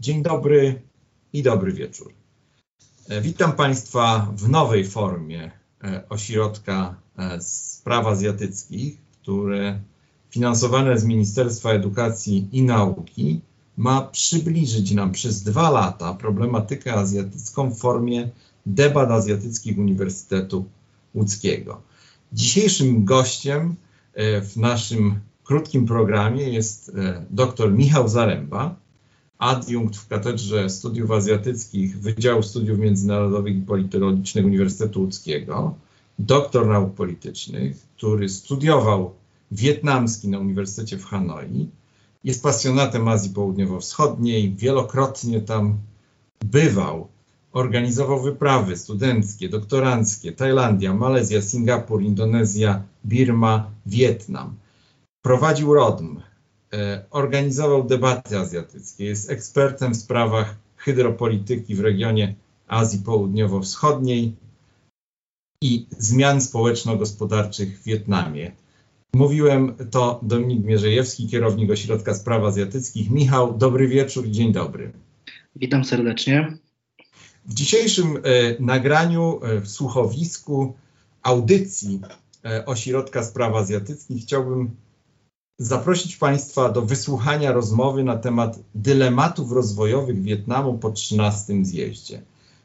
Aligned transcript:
Dzień 0.00 0.22
dobry 0.22 0.82
i 1.32 1.42
dobry 1.42 1.72
wieczór. 1.72 2.12
E, 3.08 3.20
witam 3.20 3.52
Państwa 3.52 4.32
w 4.36 4.48
nowej 4.48 4.84
formie 4.84 5.50
e, 5.84 6.08
ośrodka 6.08 6.94
e, 7.18 7.40
spraw 7.40 8.06
azjatyckich, 8.06 8.98
które 9.12 9.80
finansowane 10.30 10.98
z 10.98 11.04
Ministerstwa 11.04 11.70
Edukacji 11.70 12.48
i 12.52 12.62
Nauki 12.62 13.40
ma 13.76 14.02
przybliżyć 14.02 14.92
nam 14.92 15.12
przez 15.12 15.42
dwa 15.42 15.70
lata 15.70 16.14
problematykę 16.14 16.94
azjatycką 16.94 17.70
w 17.70 17.78
formie 17.78 18.30
debat 18.66 19.10
azjatyckich 19.10 19.78
Uniwersytetu 19.78 20.64
Łódzkiego. 21.14 21.82
Dzisiejszym 22.32 23.04
gościem 23.04 23.74
w 24.42 24.52
naszym 24.56 25.20
krótkim 25.44 25.86
programie 25.86 26.48
jest 26.48 26.92
dr 27.30 27.72
Michał 27.72 28.08
Zaręba, 28.08 28.76
adiunkt 29.38 29.96
w 29.96 30.08
Katedrze 30.08 30.70
Studiów 30.70 31.10
Azjatyckich 31.10 31.98
Wydziału 31.98 32.42
Studiów 32.42 32.78
Międzynarodowych 32.78 33.56
i 33.56 33.60
Politologicznych 33.60 34.44
Uniwersytetu 34.44 35.00
Łódzkiego, 35.00 35.74
doktor 36.18 36.66
nauk 36.66 36.94
politycznych, 36.94 37.76
który 37.96 38.28
studiował 38.28 39.14
wietnamski 39.50 40.28
na 40.28 40.38
Uniwersytecie 40.38 40.98
w 40.98 41.04
Hanoi, 41.04 41.68
jest 42.24 42.42
pasjonatem 42.42 43.08
Azji 43.08 43.30
Południowo-Wschodniej, 43.30 44.54
wielokrotnie 44.54 45.40
tam 45.40 45.78
bywał, 46.44 47.08
organizował 47.52 48.22
wyprawy 48.22 48.76
studenckie, 48.76 49.48
doktoranckie, 49.48 50.32
Tajlandia, 50.32 50.94
Malezja, 50.94 51.42
Singapur, 51.42 52.02
Indonezja, 52.02 52.82
Birma, 53.04 53.70
Wietnam. 53.86 54.54
Prowadził 55.22 55.74
RODM, 55.74 56.16
organizował 57.10 57.84
debaty 57.84 58.38
azjatyckie, 58.38 59.04
jest 59.04 59.30
ekspertem 59.30 59.94
w 59.94 59.96
sprawach 59.96 60.56
hydropolityki 60.76 61.74
w 61.74 61.80
regionie 61.80 62.34
Azji 62.66 62.98
Południowo-Wschodniej 62.98 64.32
i 65.62 65.86
zmian 65.98 66.40
społeczno-gospodarczych 66.40 67.80
w 67.80 67.84
Wietnamie. 67.84 68.52
Mówiłem 69.14 69.74
to 69.90 70.20
Dominik 70.22 70.64
Mierzejewski, 70.64 71.28
kierownik 71.28 71.70
Ośrodka 71.70 72.14
Spraw 72.14 72.42
Azjatyckich. 72.42 73.10
Michał, 73.10 73.58
dobry 73.58 73.88
wieczór 73.88 74.26
i 74.26 74.30
dzień 74.30 74.52
dobry. 74.52 74.92
Witam 75.56 75.84
serdecznie. 75.84 76.58
W 77.44 77.54
dzisiejszym 77.54 78.16
e, 78.16 78.20
nagraniu 78.60 79.40
e, 79.42 79.60
w 79.60 79.68
słuchowisku 79.68 80.74
audycji 81.22 82.00
e, 82.44 82.66
Ośrodka 82.66 83.22
Spraw 83.22 83.54
Azjatyckich 83.54 84.22
chciałbym 84.22 84.70
zaprosić 85.58 86.16
Państwa 86.16 86.68
do 86.68 86.82
wysłuchania 86.82 87.52
rozmowy 87.52 88.04
na 88.04 88.16
temat 88.16 88.58
dylematów 88.74 89.52
rozwojowych 89.52 90.22
Wietnamu 90.22 90.78
po 90.78 90.90
13 90.90 91.64
zjeździe. 91.64 92.22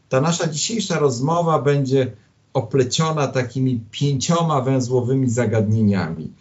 Ta 0.09 0.21
nasza 0.21 0.47
dzisiejsza 0.47 0.99
rozmowa 0.99 1.61
będzie 1.61 2.11
opleciona 2.53 3.27
takimi 3.27 3.79
pięcioma 3.91 4.61
węzłowymi 4.61 5.29
zagadnieniami. 5.29 6.33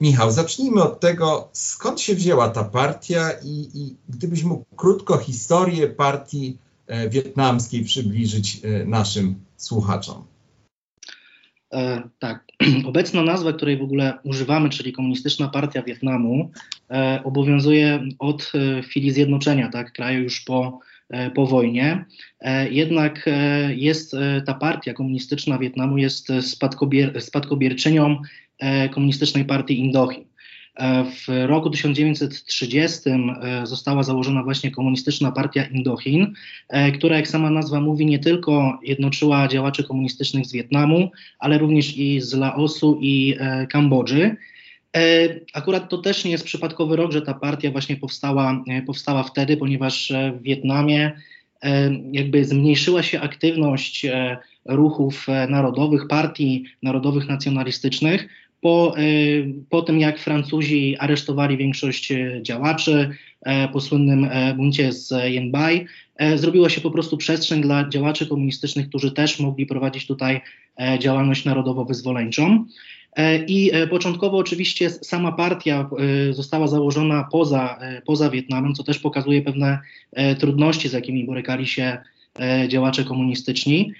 Michał, 0.00 0.30
zacznijmy 0.30 0.82
od 0.82 1.00
tego, 1.00 1.48
skąd 1.52 2.00
się 2.00 2.14
wzięła 2.14 2.48
ta 2.48 2.64
partia 2.64 3.30
i, 3.42 3.70
i 3.74 3.96
gdybyś 4.08 4.42
mógł 4.42 4.64
krótko 4.76 5.18
historię 5.18 5.88
partii 5.88 6.58
e, 6.86 7.08
wietnamskiej 7.08 7.84
przybliżyć 7.84 8.60
e, 8.64 8.84
naszym 8.84 9.34
słuchaczom. 9.56 10.24
E, 11.74 12.02
tak, 12.18 12.44
obecna 12.88 13.22
nazwa, 13.22 13.52
której 13.52 13.76
w 13.76 13.82
ogóle 13.82 14.18
używamy, 14.24 14.68
czyli 14.68 14.92
Komunistyczna 14.92 15.48
Partia 15.48 15.82
Wietnamu, 15.82 16.50
e, 16.90 17.20
obowiązuje 17.24 18.04
od 18.18 18.52
e, 18.54 18.82
chwili 18.82 19.10
zjednoczenia 19.10 19.68
tak, 19.68 19.92
kraju 19.92 20.22
już 20.22 20.40
po, 20.40 20.80
po 21.34 21.46
wojnie. 21.46 22.04
Jednak 22.70 23.30
jest 23.68 24.16
ta 24.46 24.54
partia 24.54 24.94
komunistyczna 24.94 25.58
Wietnamu 25.58 25.98
jest 25.98 26.28
spadkobier, 26.40 27.22
spadkobierczynią 27.22 28.22
Komunistycznej 28.90 29.44
Partii 29.44 29.78
Indochin. 29.78 30.24
E, 30.76 31.04
w 31.04 31.46
roku 31.46 31.70
1930 31.70 33.10
e, 33.10 33.66
została 33.66 34.02
założona 34.02 34.42
właśnie 34.42 34.70
Komunistyczna 34.70 35.32
Partia 35.32 35.64
Indochin, 35.64 36.34
e, 36.68 36.92
która, 36.92 37.16
jak 37.16 37.28
sama 37.28 37.50
nazwa 37.50 37.80
mówi, 37.80 38.06
nie 38.06 38.18
tylko 38.18 38.78
jednoczyła 38.82 39.48
działaczy 39.48 39.84
komunistycznych 39.84 40.46
z 40.46 40.52
Wietnamu, 40.52 41.10
ale 41.38 41.58
również 41.58 41.96
i 41.96 42.20
z 42.20 42.34
Laosu 42.34 42.98
i 43.00 43.36
Kambodży. 43.70 44.36
Akurat 45.52 45.88
to 45.90 45.98
też 45.98 46.24
nie 46.24 46.30
jest 46.30 46.44
przypadkowy 46.44 46.96
rok, 46.96 47.12
że 47.12 47.22
ta 47.22 47.34
partia 47.34 47.70
właśnie 47.70 47.96
powstała, 47.96 48.64
powstała 48.86 49.22
wtedy, 49.22 49.56
ponieważ 49.56 50.12
w 50.40 50.42
Wietnamie 50.42 51.12
jakby 52.12 52.44
zmniejszyła 52.44 53.02
się 53.02 53.20
aktywność 53.20 54.06
ruchów 54.64 55.26
narodowych, 55.48 56.08
partii 56.08 56.64
narodowych 56.82 57.28
nacjonalistycznych, 57.28 58.28
po, 58.66 58.94
e, 58.98 59.02
po 59.70 59.82
tym, 59.82 60.00
jak 60.00 60.18
Francuzi 60.18 60.96
aresztowali 60.98 61.56
większość 61.56 62.12
e, 62.12 62.42
działaczy 62.42 63.10
e, 63.42 63.68
po 63.68 63.80
słynnym 63.80 64.28
buncie 64.56 64.92
z 64.92 65.12
Yenbai, 65.24 65.86
zrobiła 66.36 66.68
się 66.68 66.80
po 66.80 66.90
prostu 66.90 67.16
przestrzeń 67.16 67.62
dla 67.62 67.88
działaczy 67.88 68.26
komunistycznych, 68.26 68.88
którzy 68.88 69.12
też 69.12 69.40
mogli 69.40 69.66
prowadzić 69.66 70.06
tutaj 70.06 70.40
działalność 70.98 71.44
narodowo-wyzwoleńczą. 71.44 72.64
I 73.46 73.70
początkowo 73.90 74.36
oczywiście 74.36 74.90
sama 74.90 75.32
partia 75.32 75.90
została 76.30 76.66
założona 76.66 77.28
poza, 77.32 77.78
poza 78.06 78.30
Wietnamem, 78.30 78.74
co 78.74 78.84
też 78.84 78.98
pokazuje 78.98 79.42
pewne 79.42 79.78
trudności, 80.38 80.88
z 80.88 80.92
jakimi 80.92 81.24
borykali 81.24 81.66
się 81.66 81.98
działacze 82.68 83.04
komunistyczni, 83.04 83.92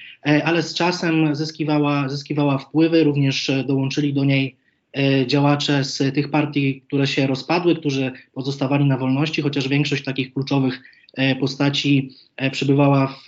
ale 0.44 0.62
z 0.62 0.74
czasem 0.74 1.36
zyskiwała, 1.36 2.08
zyskiwała 2.08 2.58
wpływy, 2.58 3.04
również 3.04 3.50
dołączyli 3.66 4.14
do 4.14 4.24
niej 4.24 4.56
E, 4.96 5.26
działacze 5.26 5.84
z 5.84 6.14
tych 6.14 6.30
partii, 6.30 6.82
które 6.86 7.06
się 7.06 7.26
rozpadły, 7.26 7.76
którzy 7.76 8.12
pozostawali 8.32 8.84
na 8.84 8.98
wolności, 8.98 9.42
chociaż 9.42 9.68
większość 9.68 10.04
takich 10.04 10.32
kluczowych 10.32 10.82
e, 11.14 11.36
postaci 11.36 12.10
e, 12.36 12.50
przebywała 12.50 13.06
w 13.06 13.26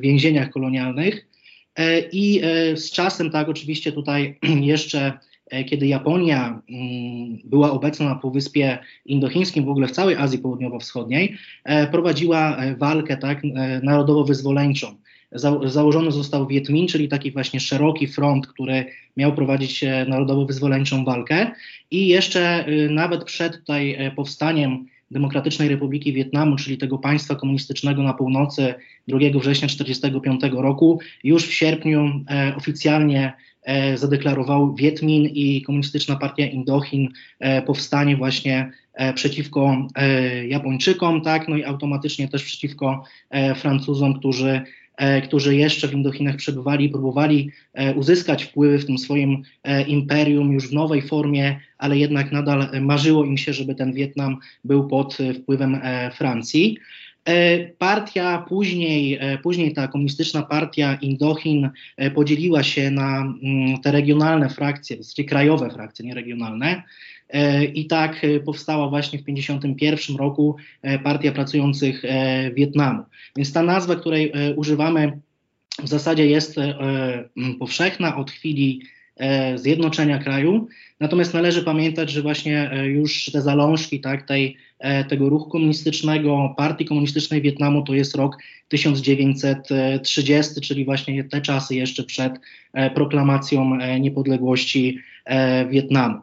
więzieniach 0.00 0.50
kolonialnych. 0.50 1.26
I 2.12 2.40
z 2.74 2.90
czasem, 2.90 3.30
tak, 3.30 3.48
oczywiście 3.48 3.92
tutaj 3.92 4.38
jeszcze 4.72 5.12
kiedy 5.66 5.86
Japonia 5.86 6.62
mm, 6.70 7.38
była 7.44 7.70
obecna 7.70 8.08
na 8.08 8.14
Półwyspie 8.14 8.78
Indochińskim, 9.06 9.64
w 9.64 9.68
ogóle 9.68 9.86
w 9.88 9.90
całej 9.90 10.16
Azji 10.16 10.38
Południowo-Wschodniej, 10.38 11.36
prowadziła 11.90 12.56
walkę 12.78 13.16
tak, 13.16 13.42
narodowo-wyzwoleńczą. 13.82 14.94
Za, 15.32 15.60
założony 15.64 16.12
został 16.12 16.46
Wietmin, 16.46 16.88
czyli 16.88 17.08
taki 17.08 17.30
właśnie 17.30 17.60
szeroki 17.60 18.06
front, 18.06 18.46
który 18.46 18.86
miał 19.16 19.34
prowadzić 19.34 19.84
e, 19.84 20.06
narodowo-wyzwoleńczą 20.08 21.04
walkę. 21.04 21.50
I 21.90 22.08
jeszcze 22.08 22.66
e, 22.66 22.88
nawet 22.88 23.24
przed 23.24 23.56
tutaj 23.56 23.94
e, 23.94 24.10
powstaniem 24.10 24.86
Demokratycznej 25.10 25.68
Republiki 25.68 26.12
Wietnamu, 26.12 26.56
czyli 26.56 26.78
tego 26.78 26.98
państwa 26.98 27.34
komunistycznego 27.34 28.02
na 28.02 28.14
północy 28.14 28.74
2 29.08 29.18
września 29.18 29.68
1945 29.68 30.40
roku, 30.52 31.00
już 31.24 31.46
w 31.46 31.52
sierpniu 31.52 32.24
e, 32.30 32.54
oficjalnie 32.56 33.26
e, 33.26 33.32
zadeklarował 33.94 34.74
Wietmin 34.74 35.24
i 35.24 35.62
Komunistyczna 35.62 36.16
Partia 36.16 36.46
Indochin 36.46 37.08
e, 37.38 37.62
powstanie 37.62 38.16
właśnie 38.16 38.70
przeciwko 39.14 39.88
Japończykom, 40.48 41.22
tak, 41.22 41.48
no 41.48 41.56
i 41.56 41.64
automatycznie 41.64 42.28
też 42.28 42.44
przeciwko 42.44 43.04
Francuzom, 43.54 44.18
którzy 44.18 44.62
E, 45.00 45.20
którzy 45.20 45.56
jeszcze 45.56 45.88
w 45.88 45.92
Indochinach 45.92 46.36
przebywali, 46.36 46.88
próbowali 46.88 47.50
e, 47.74 47.94
uzyskać 47.94 48.44
wpływy 48.44 48.78
w 48.78 48.86
tym 48.86 48.98
swoim 48.98 49.42
e, 49.64 49.82
imperium 49.82 50.52
już 50.52 50.68
w 50.68 50.72
nowej 50.72 51.02
formie, 51.02 51.60
ale 51.78 51.98
jednak 51.98 52.32
nadal 52.32 52.68
marzyło 52.80 53.24
im 53.24 53.38
się, 53.38 53.52
żeby 53.52 53.74
ten 53.74 53.92
Wietnam 53.92 54.36
był 54.64 54.88
pod 54.88 55.18
wpływem 55.42 55.80
Francji. 56.14 56.78
Partia 57.78 58.44
później, 58.48 59.18
później 59.42 59.72
ta 59.72 59.88
komunistyczna 59.88 60.42
partia 60.42 60.94
Indochin 60.94 61.70
podzieliła 62.14 62.62
się 62.62 62.90
na 62.90 63.20
mm, 63.20 63.78
te 63.80 63.92
regionalne 63.92 64.48
frakcje, 64.48 64.96
w 64.96 65.02
zasadzie 65.02 65.24
krajowe 65.24 65.70
frakcje, 65.70 66.06
nie 66.06 66.14
regionalne. 66.14 66.82
E, 67.32 67.64
I 67.64 67.86
tak 67.86 68.24
e, 68.24 68.40
powstała 68.40 68.88
właśnie 68.88 69.18
w 69.18 69.24
1951 69.24 70.16
roku 70.16 70.56
e, 70.82 70.98
Partia 70.98 71.32
Pracujących 71.32 72.02
Wietnamu. 72.54 73.04
Więc 73.36 73.52
ta 73.52 73.62
nazwa, 73.62 73.96
której 73.96 74.32
używamy, 74.56 75.20
w 75.82 75.88
zasadzie 75.88 76.26
jest 76.26 76.56
powszechna 77.58 78.16
od 78.16 78.30
chwili 78.30 78.82
zjednoczenia 79.54 80.18
kraju. 80.18 80.68
Natomiast 81.00 81.34
należy 81.34 81.62
pamiętać, 81.62 82.10
że 82.10 82.22
właśnie 82.22 82.70
już 82.84 83.30
te 83.32 83.42
zalążki 83.42 84.00
tak, 84.00 84.26
tej, 84.26 84.56
tego 85.08 85.28
ruchu 85.28 85.50
komunistycznego, 85.50 86.54
partii 86.56 86.84
komunistycznej 86.84 87.42
Wietnamu 87.42 87.82
to 87.82 87.94
jest 87.94 88.14
rok 88.14 88.36
1930, 88.68 90.60
czyli 90.60 90.84
właśnie 90.84 91.24
te 91.24 91.40
czasy 91.40 91.74
jeszcze 91.74 92.02
przed 92.04 92.32
proklamacją 92.94 93.78
niepodległości 94.00 94.98
Wietnamu. 95.70 96.18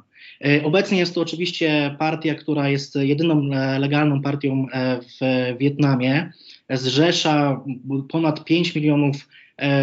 Obecnie 0.63 0.99
jest 0.99 1.15
to 1.15 1.21
oczywiście 1.21 1.95
partia, 1.99 2.35
która 2.35 2.69
jest 2.69 2.95
jedyną 2.95 3.49
legalną 3.79 4.21
partią 4.21 4.67
w 5.01 5.17
Wietnamie. 5.59 6.31
Zrzesza 6.69 7.61
ponad 8.09 8.45
5 8.45 8.75
milionów 8.75 9.29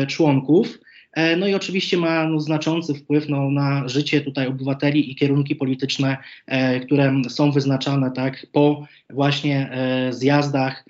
członków. 0.08 0.78
E, 1.14 1.37
no 1.37 1.46
i 1.46 1.55
oczywiście 1.55 1.96
ma 1.96 2.28
no, 2.28 2.40
znaczący 2.40 2.94
wpływ 2.94 3.28
no, 3.28 3.50
na 3.50 3.88
życie 3.88 4.20
tutaj 4.20 4.46
obywateli 4.46 5.12
i 5.12 5.16
kierunki 5.16 5.56
polityczne, 5.56 6.16
e, 6.46 6.81
które 6.81 7.22
są 7.28 7.52
wyznaczane 7.52 8.11
tak 8.11 8.46
po 8.52 8.87
właśnie 9.11 9.70
e, 9.70 10.12
zjazdach 10.12 10.84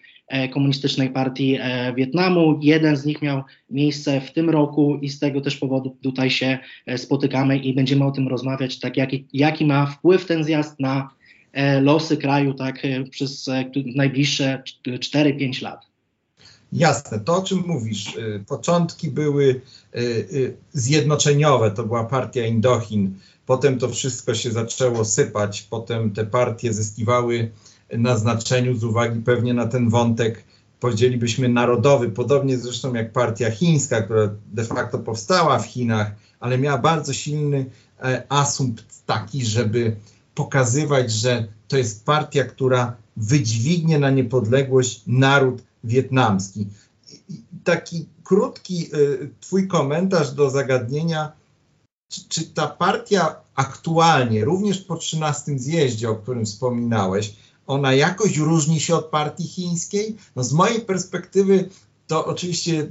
komunistycznej 0.53 1.11
partii 1.11 1.59
Wietnamu. 1.97 2.59
Jeden 2.63 2.97
z 2.97 3.05
nich 3.07 3.23
miał 3.23 3.43
miejsce 3.71 4.21
w 4.21 4.33
tym 4.33 4.51
roku 4.51 4.99
i 5.03 5.09
z 5.09 5.19
tego 5.19 5.41
też 5.41 5.57
powodu 5.57 5.97
tutaj 6.03 6.31
się 6.31 6.59
spotykamy 6.97 7.59
i 7.59 7.75
będziemy 7.75 8.05
o 8.05 8.11
tym 8.11 8.29
rozmawiać, 8.29 8.81
tak 8.81 8.97
jaki, 8.97 9.27
jaki 9.33 9.67
ma 9.67 9.87
wpływ 9.87 10.27
ten 10.27 10.45
zjazd 10.45 10.81
na 10.81 11.11
losy 11.83 12.17
kraju 12.17 12.55
tak 12.55 12.83
przez 13.11 13.51
najbliższe 13.95 14.63
4-5 14.87 15.63
lat. 15.63 15.94
Jasne, 16.75 17.21
to 17.21 17.37
o 17.37 17.43
czym 17.43 17.63
mówisz, 17.67 18.17
y, 18.17 18.45
początki 18.47 19.11
były 19.11 19.45
y, 19.45 19.99
y, 19.99 20.57
zjednoczeniowe, 20.73 21.71
to 21.71 21.85
była 21.85 22.05
partia 22.05 22.47
Indochin, 22.47 23.19
potem 23.47 23.79
to 23.79 23.89
wszystko 23.89 24.35
się 24.35 24.51
zaczęło 24.51 25.05
sypać, 25.05 25.63
potem 25.63 26.11
te 26.11 26.27
partie 26.27 26.73
zyskiwały 26.73 27.51
na 27.93 28.17
znaczeniu 28.17 28.77
z 28.77 28.85
uwagi 28.85 29.21
pewnie 29.21 29.55
na 29.55 29.67
ten 29.67 29.89
wątek, 29.89 30.45
powiedzielibyśmy 30.81 31.49
narodowy, 31.49 32.11
podobnie 32.11 32.59
zresztą 32.59 32.95
jak 32.95 33.13
partia 33.13 33.51
chińska, 33.51 34.03
która 34.03 34.31
de 34.53 34.65
facto 34.65 34.99
powstała 34.99 35.59
w 35.59 35.67
Chinach, 35.67 36.11
ale 36.41 36.59
miała 36.59 36.79
bardzo 36.79 37.13
silny 37.13 37.67
e, 38.03 38.23
asumpt 38.29 38.85
taki, 39.07 39.45
żeby 39.45 39.97
pokazywać, 40.35 41.13
że 41.13 41.49
to 41.69 41.77
jest 41.77 42.05
partia, 42.05 42.45
która 42.45 42.97
wydźwignie 43.17 43.99
na 43.99 44.11
niepodległość 44.11 45.03
naród 45.07 45.63
wietnamski. 45.85 46.67
Taki 47.65 48.07
krótki 48.25 48.91
y, 48.95 49.31
Twój 49.41 49.69
komentarz 49.69 50.33
do 50.33 50.51
zagadnienia, 50.51 51.33
czy, 52.09 52.29
czy 52.29 52.45
ta 52.47 52.67
partia 52.67 53.37
aktualnie, 53.55 54.45
również 54.45 54.79
po 54.79 54.97
13 54.97 55.59
zjeździe, 55.59 56.11
o 56.11 56.17
którym 56.17 56.45
wspominałeś, 56.45 57.37
ona 57.67 57.95
jakoś 57.95 58.37
różni 58.37 58.81
się 58.81 58.95
od 58.95 59.07
partii 59.07 59.49
chińskiej? 59.49 60.17
No 60.37 60.45
z 60.45 60.53
mojej 60.53 60.81
perspektywy 60.81 61.69
to 62.07 62.27
oczywiście 62.27 62.73
y, 62.73 62.89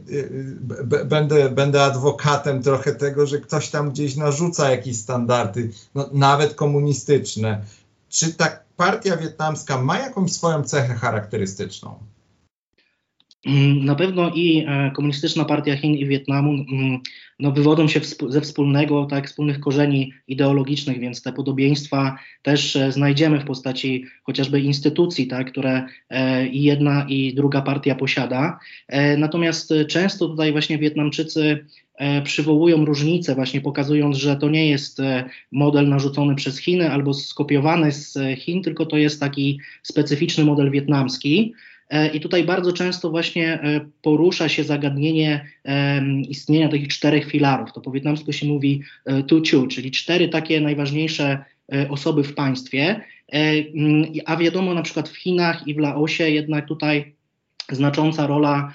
y, 0.92 1.06
będę, 1.06 1.50
będę 1.50 1.84
adwokatem 1.84 2.64
trochę 2.64 2.96
tego, 2.96 3.28
że 3.28 3.40
ktoś 3.40 3.70
tam 3.70 3.92
gdzieś 3.92 4.16
narzuca 4.16 4.72
jakieś 4.72 4.98
standardy, 4.98 5.72
no, 5.96 6.10
nawet 6.12 6.56
komunistyczne. 6.56 7.66
Czy 8.10 8.34
ta 8.34 8.60
partia 8.78 9.18
wietnamska 9.18 9.82
ma 9.82 10.00
jakąś 10.00 10.32
swoją 10.32 10.64
cechę 10.64 10.94
charakterystyczną? 10.94 12.00
Mm, 13.46 13.86
na 13.86 13.96
pewno 13.96 14.32
i 14.36 14.66
e, 14.68 14.92
Komunistyczna 14.96 15.46
Partia 15.46 15.76
Chin 15.76 15.94
i 15.94 16.06
Wietnamu 16.06 16.52
mm, 16.52 17.00
no, 17.40 17.52
wywodzą 17.52 17.88
się 17.88 18.00
ze 18.30 18.42
wspólnego, 18.42 19.06
tak, 19.06 19.28
wspólnych 19.28 19.60
korzeni 19.60 20.14
ideologicznych, 20.28 21.00
więc 21.00 21.22
te 21.22 21.34
podobieństwa 21.34 22.18
też 22.42 22.76
e, 22.76 22.92
znajdziemy 22.92 23.40
w 23.40 23.46
postaci 23.46 24.06
chociażby 24.24 24.62
instytucji, 24.62 25.28
tak, 25.28 25.52
które 25.52 25.84
e, 26.10 26.48
i 26.48 26.64
jedna 26.64 27.06
i 27.10 27.34
druga 27.34 27.62
partia 27.62 27.96
posiada. 27.96 28.60
Natomiast 29.18 29.74
często 29.90 30.28
tutaj 30.28 30.52
właśnie 30.52 30.78
Wietnamczycy 30.78 31.66
przywołują 32.24 32.86
różnice, 32.86 33.36
właśnie 33.36 33.62
pokazując, 33.62 34.18
że 34.18 34.36
to 34.36 34.50
nie 34.50 34.70
jest 34.70 35.02
model 35.52 35.90
narzucony 35.90 36.36
przez 36.36 36.58
Chiny 36.58 36.92
albo 36.92 37.14
skopiowany 37.14 37.92
z 37.92 38.18
Chin, 38.38 38.64
tylko 38.64 38.86
to 38.86 38.98
jest 38.98 39.20
taki 39.20 39.60
specyficzny 39.84 40.44
model 40.44 40.72
wietnamski. 40.72 41.54
E, 41.94 42.08
I 42.08 42.20
tutaj 42.20 42.44
bardzo 42.44 42.74
często 42.74 43.10
właśnie 43.10 43.54
e, 43.54 43.82
porusza 44.02 44.50
się 44.50 44.64
zagadnienie 44.64 45.46
istnienia 46.30 46.70
takich 46.70 46.88
czterech 46.88 47.26
filarów. 47.26 47.74
To 47.74 47.82
po 47.82 47.92
wietnamsku 47.92 48.34
się 48.34 48.48
mówi 48.48 48.82
e, 49.06 49.24
tu 49.24 49.42
ciu, 49.42 49.68
czyli 49.68 49.92
cztery 49.92 50.30
takie 50.30 50.62
najważniejsze 50.62 51.46
osoby 51.90 52.24
w 52.24 52.34
państwie. 52.34 53.02
A 54.26 54.38
wiadomo, 54.38 54.74
na 54.74 54.82
przykład 54.82 55.10
w 55.10 55.18
Chinach 55.18 55.68
i 55.68 55.74
w 55.74 55.78
Laosie 55.78 56.30
jednak 56.30 56.68
tutaj 56.68 57.16
znacząca 57.72 58.28
rola 58.28 58.74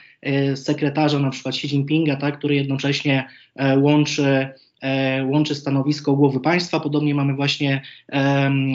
sekretarza, 0.54 1.18
na 1.18 1.30
przykład 1.30 1.54
Xi 1.54 1.66
Jinpinga, 1.66 2.16
tak, 2.16 2.38
który 2.38 2.54
jednocześnie 2.54 3.28
łączy 3.76 4.22
E, 4.22 4.54
łączy 5.26 5.54
stanowisko 5.54 6.12
głowy 6.12 6.40
państwa. 6.40 6.80
Podobnie 6.80 7.14
mamy 7.14 7.34
właśnie 7.34 7.82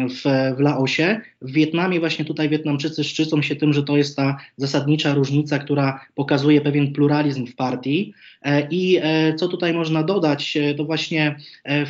w, 0.10 0.22
w 0.58 0.60
Laosie. 0.60 1.22
W 1.42 1.52
Wietnamie 1.52 2.00
właśnie 2.00 2.26
tutaj 2.26 2.50
Wietnamczycy 2.50 3.04
szczycą 3.04 3.42
się 3.42 3.56
tym, 3.56 3.74
że 3.74 3.84
to 3.84 3.98
jest 3.98 4.16
ta 4.16 4.38
zasadnicza 4.58 5.14
różnica, 5.14 5.60
która 5.60 6.06
pokazuje 6.16 6.62
pewien 6.62 6.94
pluralizm 6.94 7.48
w 7.48 7.56
partii. 7.56 8.14
E, 8.44 8.68
I 8.70 9.00
e, 9.02 9.34
co 9.36 9.48
tutaj 9.48 9.74
można 9.74 10.04
dodać, 10.04 10.58
to 10.78 10.86
właśnie 10.86 11.36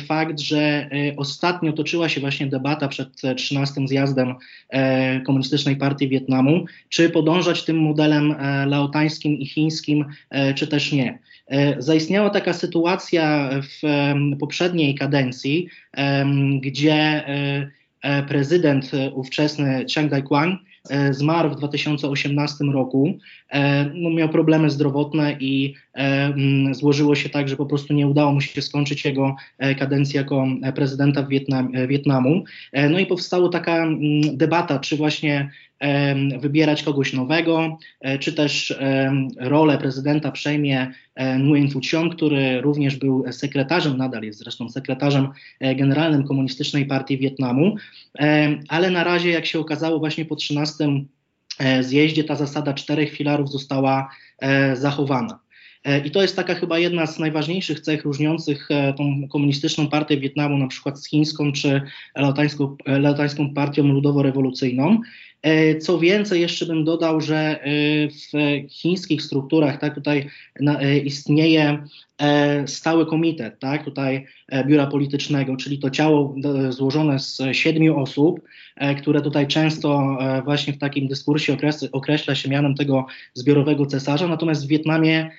fakt, 0.06 0.40
że 0.40 0.90
ostatnio 1.16 1.72
toczyła 1.72 2.08
się 2.08 2.20
właśnie 2.20 2.46
debata 2.46 2.88
przed 2.88 3.08
13 3.36 3.88
zjazdem 3.88 4.34
Komunistycznej 5.26 5.76
Partii 5.76 6.08
Wietnamu, 6.08 6.64
czy 6.88 7.10
podążać 7.10 7.64
tym 7.64 7.78
modelem 7.78 8.34
laotańskim 8.66 9.38
i 9.38 9.46
chińskim, 9.46 10.04
czy 10.54 10.66
też 10.66 10.92
nie. 10.92 11.18
E, 11.46 11.82
zaistniała 11.82 12.30
taka 12.30 12.52
sytuacja 12.52 13.50
w 13.62 13.82
poprzedniej 14.40 14.94
kadencji, 14.94 15.68
gdzie 16.60 16.94
e, 16.94 17.70
e, 18.02 18.22
prezydent 18.22 18.90
ówczesny 19.14 19.84
Chiang 19.90 20.10
Dai-quang 20.10 20.56
zmarł 21.10 21.50
w 21.50 21.56
2018 21.56 22.64
roku. 22.64 23.18
No, 23.94 24.10
miał 24.10 24.28
problemy 24.28 24.70
zdrowotne 24.70 25.36
i 25.40 25.74
złożyło 26.72 27.14
się 27.14 27.28
tak, 27.28 27.48
że 27.48 27.56
po 27.56 27.66
prostu 27.66 27.94
nie 27.94 28.08
udało 28.08 28.32
mu 28.32 28.40
się 28.40 28.62
skończyć 28.62 29.04
jego 29.04 29.36
kadencji 29.78 30.16
jako 30.16 30.46
prezydenta 30.74 31.22
Wietnam, 31.22 31.72
Wietnamu. 31.88 32.44
No 32.90 32.98
i 32.98 33.06
powstała 33.06 33.48
taka 33.48 33.86
debata, 34.36 34.78
czy 34.78 34.96
właśnie 34.96 35.50
wybierać 36.38 36.82
kogoś 36.82 37.12
nowego, 37.12 37.78
e, 38.00 38.18
czy 38.18 38.32
też 38.32 38.74
rolę 39.36 39.78
prezydenta 39.78 40.30
przejmie 40.30 40.92
e, 41.14 41.38
Nguyen 41.38 41.70
Phu 41.70 41.80
Chiong, 41.80 42.14
który 42.14 42.60
również 42.60 42.96
był 42.96 43.24
sekretarzem, 43.32 43.96
nadal 43.96 44.22
jest 44.22 44.38
zresztą 44.38 44.68
sekretarzem 44.68 45.28
e, 45.60 45.74
generalnym 45.74 46.26
Komunistycznej 46.26 46.86
Partii 46.86 47.18
Wietnamu, 47.18 47.76
ale 48.68 48.90
na 48.90 49.04
razie, 49.04 49.30
jak 49.30 49.46
się 49.46 49.58
okazało, 49.58 49.98
właśnie 49.98 50.24
po 50.24 50.36
13 50.36 50.73
zjeździe 51.80 52.24
ta 52.24 52.36
zasada 52.36 52.74
czterech 52.74 53.12
filarów 53.12 53.50
została 53.50 54.10
zachowana. 54.74 55.40
I 56.04 56.10
to 56.10 56.22
jest 56.22 56.36
taka 56.36 56.54
chyba 56.54 56.78
jedna 56.78 57.06
z 57.06 57.18
najważniejszych 57.18 57.80
cech 57.80 58.04
różniących 58.04 58.68
tą 58.96 59.28
komunistyczną 59.32 59.88
partię 59.88 60.16
Wietnamu 60.16 60.58
na 60.58 60.66
przykład 60.66 61.00
z 61.00 61.08
chińską 61.08 61.52
czy 61.52 61.82
laotańską, 62.16 62.76
laotańską 62.86 63.54
partią 63.54 63.82
ludowo-rewolucyjną. 63.82 64.98
E, 65.44 65.78
co 65.78 65.98
więcej, 65.98 66.40
jeszcze 66.40 66.66
bym 66.66 66.84
dodał, 66.84 67.20
że 67.20 67.36
e, 67.36 67.66
w 68.08 68.32
chińskich 68.70 69.22
strukturach 69.22 69.80
tak, 69.80 69.94
tutaj 69.94 70.26
e, 70.60 70.98
istnieje 70.98 71.78
stały 72.66 73.06
komitet, 73.06 73.58
tak, 73.58 73.84
tutaj 73.84 74.26
biura 74.66 74.86
politycznego, 74.86 75.56
czyli 75.56 75.78
to 75.78 75.90
ciało 75.90 76.34
złożone 76.68 77.18
z 77.18 77.38
siedmiu 77.52 77.98
osób, 77.98 78.40
które 78.98 79.20
tutaj 79.20 79.46
często 79.46 80.18
właśnie 80.44 80.72
w 80.72 80.78
takim 80.78 81.08
dyskursie 81.08 81.56
określa 81.92 82.34
się 82.34 82.50
mianem 82.50 82.74
tego 82.74 83.06
zbiorowego 83.34 83.86
cesarza, 83.86 84.28
natomiast 84.28 84.64
w 84.64 84.68
Wietnamie 84.68 85.30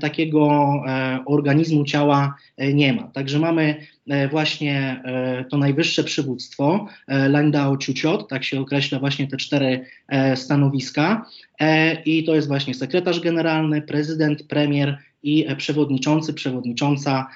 takiego 0.00 0.72
organizmu 1.26 1.84
ciała 1.84 2.34
nie 2.58 2.92
ma. 2.92 3.02
Także 3.02 3.38
mamy 3.38 3.86
właśnie 4.30 5.02
e, 5.04 5.44
to 5.44 5.58
najwyższe 5.58 6.04
przywództwo, 6.04 6.86
e, 7.08 7.28
Landao 7.28 7.76
Chuciot, 7.86 8.28
tak 8.28 8.44
się 8.44 8.60
określa 8.60 8.98
właśnie 8.98 9.28
te 9.28 9.36
cztery 9.36 9.84
stanowiska 10.34 11.26
i 12.04 12.24
to 12.24 12.34
jest 12.34 12.48
właśnie 12.48 12.74
sekretarz 12.74 13.20
generalny, 13.20 13.82
prezydent, 13.82 14.42
premier 14.42 14.98
i 15.22 15.46
przewodniczący, 15.56 16.34
przewodnicząca, 16.34 17.26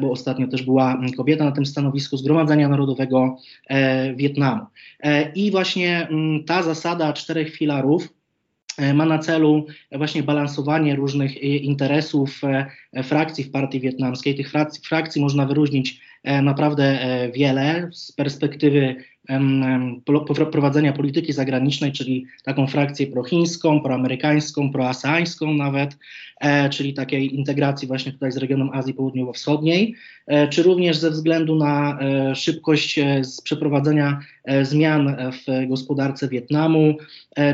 bo 0.00 0.10
ostatnio 0.10 0.48
też 0.48 0.62
była 0.62 1.00
kobieta 1.16 1.44
na 1.44 1.52
tym 1.52 1.66
stanowisku 1.66 2.16
Zgromadzenia 2.16 2.68
Narodowego 2.68 3.36
Wietnamu. 4.16 4.66
I 5.34 5.50
właśnie 5.50 6.08
ta 6.46 6.62
zasada 6.62 7.12
czterech 7.12 7.54
filarów, 7.54 8.08
E, 8.80 8.94
ma 8.94 9.06
na 9.06 9.18
celu 9.18 9.66
właśnie 9.92 10.22
balansowanie 10.22 10.96
różnych 10.96 11.36
e, 11.36 11.40
interesów 11.40 12.40
e, 12.92 13.02
frakcji 13.02 13.44
w 13.44 13.50
partii 13.50 13.80
wietnamskiej. 13.80 14.34
Tych 14.34 14.50
frakcji, 14.50 14.82
frakcji 14.84 15.22
można 15.22 15.46
wyróżnić 15.46 16.00
naprawdę 16.24 16.98
wiele 17.34 17.90
z 17.92 18.12
perspektywy 18.12 18.96
prowadzenia 20.52 20.92
polityki 20.92 21.32
zagranicznej, 21.32 21.92
czyli 21.92 22.26
taką 22.44 22.66
frakcję 22.66 23.06
prochińską, 23.06 23.80
proamerykańską, 23.80 24.72
proaseańską 24.72 25.54
nawet, 25.54 25.96
e, 26.40 26.70
czyli 26.70 26.94
takiej 26.94 27.34
integracji 27.34 27.88
właśnie 27.88 28.12
tutaj 28.12 28.32
z 28.32 28.36
regionem 28.36 28.70
Azji 28.72 28.94
Południowo-Wschodniej, 28.94 29.94
e, 30.26 30.48
czy 30.48 30.62
również 30.62 30.96
ze 30.96 31.10
względu 31.10 31.56
na 31.56 31.98
e, 32.00 32.34
szybkość 32.34 33.00
przeprowadzenia 33.44 34.20
zmian 34.62 35.16
w 35.32 35.68
gospodarce 35.68 36.28
Wietnamu, 36.28 36.94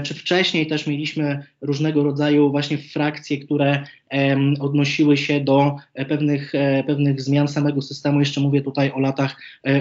czy 0.02 0.14
wcześniej 0.14 0.66
też 0.66 0.86
mieliśmy 0.86 1.42
różnego 1.60 2.02
rodzaju 2.02 2.50
właśnie 2.50 2.78
frakcje, 2.78 3.38
które 3.38 3.84
odnosiły 4.60 5.16
się 5.16 5.40
do 5.40 5.76
pewnych, 6.08 6.52
pewnych 6.86 7.20
zmian 7.20 7.48
samego 7.48 7.82
systemu. 7.82 8.20
Jeszcze 8.20 8.40
mówię 8.40 8.62
tutaj 8.62 8.92
o 8.92 9.00
latach 9.00 9.36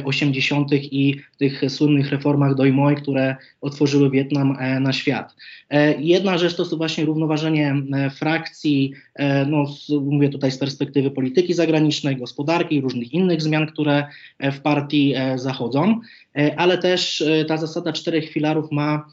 80. 0.06 0.74
i 0.74 1.16
tych 1.38 1.62
słynnych 1.68 1.85
reformach 1.88 2.56
Doi 2.56 2.72
Moi, 2.72 2.96
które 2.96 3.36
otworzyły 3.62 4.10
Wietnam 4.10 4.58
e, 4.60 4.80
na 4.80 4.94
świat. 4.94 5.36
E, 5.70 6.02
jedna 6.02 6.38
rzecz 6.38 6.56
to 6.56 6.78
właśnie 6.78 7.06
równoważenie 7.06 7.76
e, 7.94 8.10
frakcji, 8.10 8.94
no, 9.48 9.66
mówię 10.02 10.30
tutaj 10.30 10.52
z 10.52 10.58
perspektywy 10.58 11.12
polityki 11.12 11.54
zagranicznej, 11.54 12.18
gospodarki 12.18 12.76
i 12.76 12.82
różnych 12.82 13.14
innych 13.14 13.42
zmian, 13.42 13.68
które 13.68 14.08
w 14.40 14.60
partii 14.60 15.14
zachodzą, 15.36 16.00
ale 16.58 16.78
też 16.78 17.24
ta 17.48 17.58
zasada 17.58 17.94
czterech 17.94 18.30
filarów 18.30 18.72
ma 18.72 19.08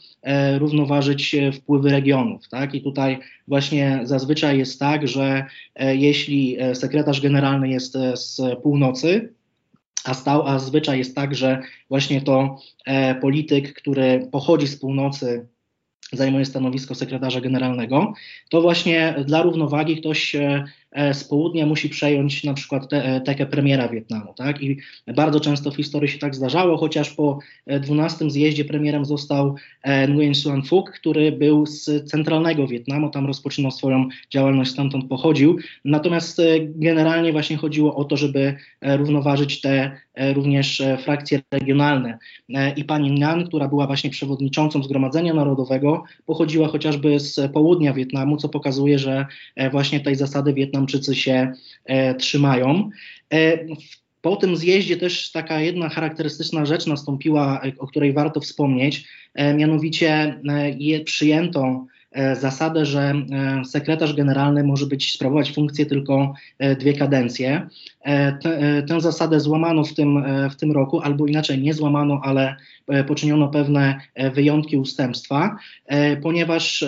równoważyć 0.58 1.36
wpływy 1.52 1.90
regionów. 1.90 2.48
Tak? 2.48 2.74
I 2.74 2.82
tutaj 2.82 3.18
właśnie 3.48 4.00
zazwyczaj 4.04 4.58
jest 4.58 4.80
tak, 4.80 5.08
że 5.08 5.44
jeśli 5.78 6.56
sekretarz 6.74 7.20
generalny 7.20 7.68
jest 7.68 7.92
z 8.14 8.40
północy, 8.62 9.32
a, 10.04 10.14
stał, 10.14 10.46
a 10.46 10.58
zwyczaj 10.58 10.98
jest 10.98 11.16
tak, 11.16 11.34
że 11.34 11.62
właśnie 11.88 12.22
to 12.22 12.58
e, 12.86 13.14
polityk, 13.14 13.74
który 13.74 14.28
pochodzi 14.32 14.66
z 14.66 14.76
północy, 14.76 15.46
zajmuje 16.12 16.44
stanowisko 16.44 16.94
sekretarza 16.94 17.40
generalnego, 17.40 18.12
to 18.50 18.60
właśnie 18.60 19.14
dla 19.24 19.42
równowagi 19.42 19.96
ktoś 19.96 20.34
e, 20.34 20.64
z 21.12 21.24
południa 21.24 21.66
musi 21.66 21.88
przejąć 21.88 22.44
na 22.44 22.54
przykład 22.54 22.88
te, 22.88 23.04
e, 23.04 23.20
tekę 23.20 23.46
premiera 23.46 23.88
Wietnamu. 23.88 24.34
Tak? 24.36 24.62
I 24.62 24.78
bardzo 25.16 25.40
często 25.40 25.70
w 25.70 25.76
historii 25.76 26.08
się 26.08 26.18
tak 26.18 26.34
zdarzało, 26.34 26.76
chociaż 26.76 27.10
po 27.10 27.38
12 27.80 28.24
e, 28.24 28.30
zjeździe 28.30 28.64
premierem 28.64 29.04
został 29.04 29.54
Nguyen 30.08 30.32
Xuan 30.32 30.62
Phuc, 30.62 30.90
który 30.90 31.32
był 31.32 31.66
z 31.66 32.10
centralnego 32.10 32.66
Wietnamu, 32.66 33.10
tam 33.10 33.26
rozpoczynał 33.26 33.70
swoją 33.70 34.08
działalność, 34.30 34.70
stamtąd 34.70 35.08
pochodził. 35.08 35.58
Natomiast 35.84 36.40
generalnie 36.60 37.32
właśnie 37.32 37.56
chodziło 37.56 37.96
o 37.96 38.04
to, 38.04 38.16
żeby 38.16 38.56
równoważyć 38.82 39.60
te 39.60 39.96
również 40.34 40.82
frakcje 41.02 41.40
regionalne. 41.50 42.18
I 42.76 42.84
pani 42.84 43.10
Ngan, 43.10 43.46
która 43.46 43.68
była 43.68 43.86
właśnie 43.86 44.10
przewodniczącą 44.10 44.82
Zgromadzenia 44.82 45.34
Narodowego, 45.34 46.04
pochodziła 46.26 46.68
chociażby 46.68 47.20
z 47.20 47.52
południa 47.52 47.92
Wietnamu, 47.92 48.36
co 48.36 48.48
pokazuje, 48.48 48.98
że 48.98 49.26
właśnie 49.72 50.00
tej 50.00 50.14
zasady 50.14 50.52
Wietnamu 50.54 50.81
Wietnamczycy 50.82 51.14
się 51.14 51.52
e, 51.84 52.14
trzymają. 52.14 52.90
E, 53.32 53.58
po 54.20 54.36
tym 54.36 54.56
zjeździe 54.56 54.96
też 54.96 55.32
taka 55.32 55.60
jedna 55.60 55.88
charakterystyczna 55.88 56.66
rzecz 56.66 56.86
nastąpiła, 56.86 57.60
e, 57.64 57.72
o 57.78 57.86
której 57.86 58.12
warto 58.12 58.40
wspomnieć, 58.40 59.08
mianowicie 59.54 60.40
przyjęto 61.04 61.86
zasadę, 62.40 62.86
że 62.86 63.14
sekretarz 63.64 64.14
generalny 64.14 64.64
może 64.64 64.86
być 64.86 65.12
sprawować 65.12 65.52
funkcję 65.52 65.86
tylko 65.86 66.34
dwie 66.78 66.92
kadencje. 66.92 67.68
Te, 68.42 68.82
tę 68.88 69.00
zasadę 69.00 69.40
złamano 69.40 69.84
w 69.84 69.94
tym, 69.94 70.24
w 70.50 70.56
tym 70.56 70.72
roku, 70.72 71.00
albo 71.00 71.26
inaczej 71.26 71.58
nie 71.58 71.74
złamano, 71.74 72.20
ale 72.24 72.56
poczyniono 73.06 73.48
pewne 73.48 74.00
wyjątki 74.34 74.76
ustępstwa, 74.76 75.56
ponieważ 76.22 76.84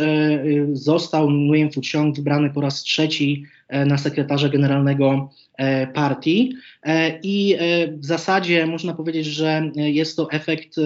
został 0.73 1.31
Nguyen 1.31 1.71
Phu 1.71 1.81
wybrany 2.17 2.51
po 2.51 2.61
raz 2.61 2.83
trzeci 2.83 3.45
na 3.71 3.99
sekretarza 3.99 4.49
generalnego 4.49 5.31
e, 5.57 5.87
partii. 5.87 6.55
E, 6.83 7.19
I 7.23 7.57
w 7.91 8.07
zasadzie 8.07 8.67
można 8.67 8.95
powiedzieć, 8.95 9.27
że 9.27 9.71
jest 9.75 10.17
to 10.17 10.31
efekt 10.31 10.77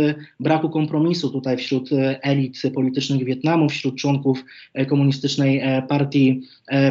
braku 0.40 0.70
kompromisu 0.70 1.30
tutaj 1.30 1.56
wśród 1.56 1.90
elit 2.23 2.62
politycznych 2.75 3.25
Wietnamu, 3.25 3.68
wśród 3.68 3.97
członków 3.97 4.44
komunistycznej 4.88 5.62
partii, 5.88 6.42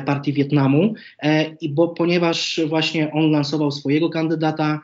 partii 0.06 0.34
Wietnamu, 0.34 0.94
i 1.62 1.70
bo 1.70 1.88
ponieważ 1.88 2.62
właśnie 2.67 3.12
on 3.12 3.32
lansował 3.32 3.72
swojego 3.72 4.10
kandydata, 4.10 4.82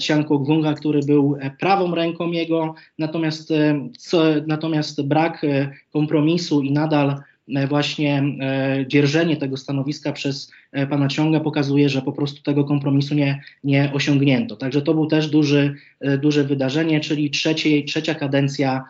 Chiang 0.00 0.28
Kuok-Wunga, 0.28 0.74
który 0.74 1.00
był 1.00 1.36
prawą 1.58 1.94
ręką 1.94 2.30
jego, 2.30 2.74
natomiast, 2.98 3.52
co, 3.98 4.22
natomiast 4.46 5.02
brak 5.02 5.46
kompromisu 5.92 6.62
i 6.62 6.72
nadal 6.72 7.14
E, 7.20 7.29
właśnie 7.68 8.22
e, 8.40 8.84
dzierżenie 8.88 9.36
tego 9.36 9.56
stanowiska 9.56 10.12
przez 10.12 10.50
e, 10.72 10.86
pana 10.86 11.08
Ciąga 11.08 11.40
pokazuje, 11.40 11.88
że 11.88 12.02
po 12.02 12.12
prostu 12.12 12.42
tego 12.42 12.64
kompromisu 12.64 13.14
nie, 13.14 13.42
nie 13.64 13.90
osiągnięto. 13.94 14.56
Także 14.56 14.82
to 14.82 14.94
był 14.94 15.06
też 15.06 15.28
duży, 15.28 15.74
duże 16.22 16.44
wydarzenie, 16.44 17.00
czyli 17.00 17.30
trzeciej, 17.30 17.84
trzecia 17.84 18.14
kadencja 18.14 18.84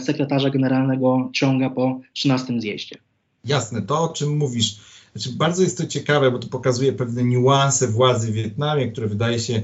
sekretarza 0.00 0.50
generalnego 0.50 1.30
Ciąga 1.32 1.70
po 1.70 2.00
13 2.12 2.60
zjeździe. 2.60 2.96
Jasne, 3.44 3.82
to 3.82 4.02
o 4.02 4.08
czym 4.08 4.36
mówisz, 4.36 4.80
znaczy 5.16 5.36
bardzo 5.36 5.62
jest 5.62 5.78
to 5.78 5.86
ciekawe, 5.86 6.30
bo 6.30 6.38
to 6.38 6.48
pokazuje 6.48 6.92
pewne 6.92 7.24
niuanse 7.24 7.88
władzy 7.88 8.32
w 8.32 8.34
Wietnamie, 8.34 8.88
które 8.88 9.06
wydaje 9.06 9.38
się, 9.38 9.62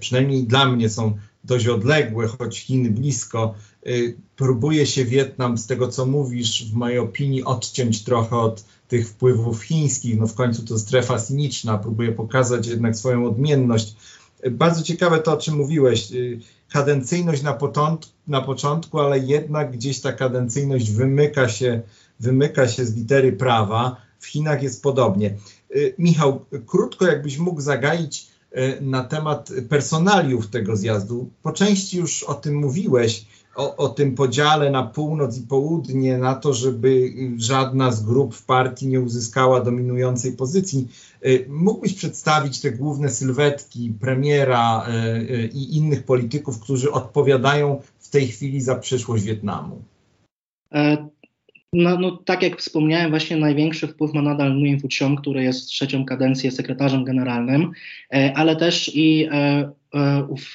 przynajmniej 0.00 0.44
dla 0.44 0.66
mnie 0.66 0.88
są 0.88 1.18
dość 1.44 1.66
odległe, 1.66 2.26
choć 2.26 2.60
Chiny 2.60 2.90
blisko. 2.90 3.54
Y, 3.86 4.16
próbuje 4.36 4.86
się 4.86 5.04
Wietnam, 5.04 5.58
z 5.58 5.66
tego 5.66 5.88
co 5.88 6.06
mówisz, 6.06 6.70
w 6.70 6.74
mojej 6.74 6.98
opinii, 6.98 7.44
odciąć 7.44 8.04
trochę 8.04 8.36
od 8.36 8.64
tych 8.88 9.08
wpływów 9.08 9.62
chińskich. 9.62 10.18
No 10.18 10.26
w 10.26 10.34
końcu 10.34 10.62
to 10.62 10.78
strefa 10.78 11.18
cyniczna, 11.18 11.78
próbuje 11.78 12.12
pokazać 12.12 12.66
jednak 12.66 12.96
swoją 12.96 13.26
odmienność. 13.26 13.96
Y, 14.46 14.50
bardzo 14.50 14.82
ciekawe 14.82 15.18
to, 15.18 15.32
o 15.32 15.36
czym 15.36 15.56
mówiłeś. 15.56 16.12
Y, 16.12 16.40
kadencyjność 16.72 17.42
na, 17.42 17.58
na 18.26 18.40
początku, 18.40 19.00
ale 19.00 19.18
jednak 19.18 19.72
gdzieś 19.72 20.00
ta 20.00 20.12
kadencyjność 20.12 20.92
wymyka 20.92 21.48
się, 21.48 21.82
wymyka 22.20 22.68
się 22.68 22.86
z 22.86 22.96
litery 22.96 23.32
prawa. 23.32 23.96
W 24.18 24.26
Chinach 24.26 24.62
jest 24.62 24.82
podobnie. 24.82 25.34
Michał, 25.98 26.44
krótko 26.66 27.06
jakbyś 27.06 27.38
mógł 27.38 27.60
zagaić 27.60 28.31
na 28.80 29.04
temat 29.04 29.52
personaliów 29.68 30.50
tego 30.50 30.76
zjazdu. 30.76 31.30
Po 31.42 31.52
części 31.52 31.98
już 31.98 32.22
o 32.22 32.34
tym 32.34 32.54
mówiłeś, 32.54 33.26
o, 33.54 33.76
o, 33.76 33.88
tym 33.88 34.14
podziale 34.14 34.70
na 34.70 34.82
północ 34.82 35.38
i 35.38 35.42
południe, 35.42 36.18
na 36.18 36.34
to, 36.34 36.54
żeby 36.54 37.14
żadna 37.36 37.92
z 37.92 38.02
grup 38.02 38.34
w 38.34 38.44
partii 38.44 38.88
nie 38.88 39.00
uzyskała 39.00 39.60
dominującej 39.60 40.32
pozycji. 40.32 40.88
Y, 41.26 41.46
mógłbyś 41.48 41.94
przedstawić 41.94 42.60
te 42.60 42.72
główne 42.72 43.08
sylwetki 43.08 43.92
premiera 44.00 44.86
y, 44.88 45.50
i 45.52 45.76
innych 45.76 46.04
polityków, 46.04 46.60
którzy 46.60 46.92
odpowiadają 46.92 47.80
w 47.98 48.10
tej 48.10 48.28
chwili 48.28 48.60
za 48.60 48.76
przyszłość 48.76 49.24
Wietnamu? 49.24 49.82
No, 51.74 51.98
no, 51.98 52.16
tak 52.16 52.42
jak 52.42 52.58
wspomniałem, 52.58 53.10
właśnie 53.10 53.36
największy 53.36 53.88
wpływ 53.88 54.14
ma 54.14 54.22
nadal 54.22 54.54
Nguyen 54.54 54.80
Chiong, 54.90 55.20
który 55.20 55.42
jest 55.42 55.66
trzecią 55.66 56.04
kadencję 56.04 56.50
sekretarzem 56.50 57.04
generalnym, 57.04 57.72
e, 58.14 58.32
ale 58.36 58.56
też 58.56 58.90
i 58.94 59.28
e, 59.32 59.72
ów, 60.28 60.54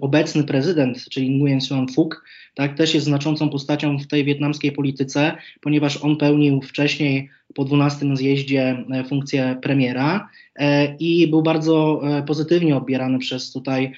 obecny 0.00 0.44
prezydent, 0.44 1.04
czyli 1.10 1.30
Nguyen 1.30 1.58
Xuan 1.58 1.86
Phuc, 1.94 2.14
tak, 2.54 2.76
też 2.76 2.94
jest 2.94 3.06
znaczącą 3.06 3.48
postacią 3.48 3.98
w 3.98 4.06
tej 4.06 4.24
wietnamskiej 4.24 4.72
polityce, 4.72 5.36
ponieważ 5.60 5.96
on 5.96 6.16
pełnił 6.16 6.62
wcześniej 6.62 7.30
po 7.54 7.64
12 7.64 8.16
zjeździe 8.16 8.84
funkcję 9.08 9.56
premiera 9.62 10.28
i 10.98 11.28
był 11.28 11.42
bardzo 11.42 12.02
pozytywnie 12.26 12.76
odbierany 12.76 13.18
przez 13.18 13.52
tutaj 13.52 13.92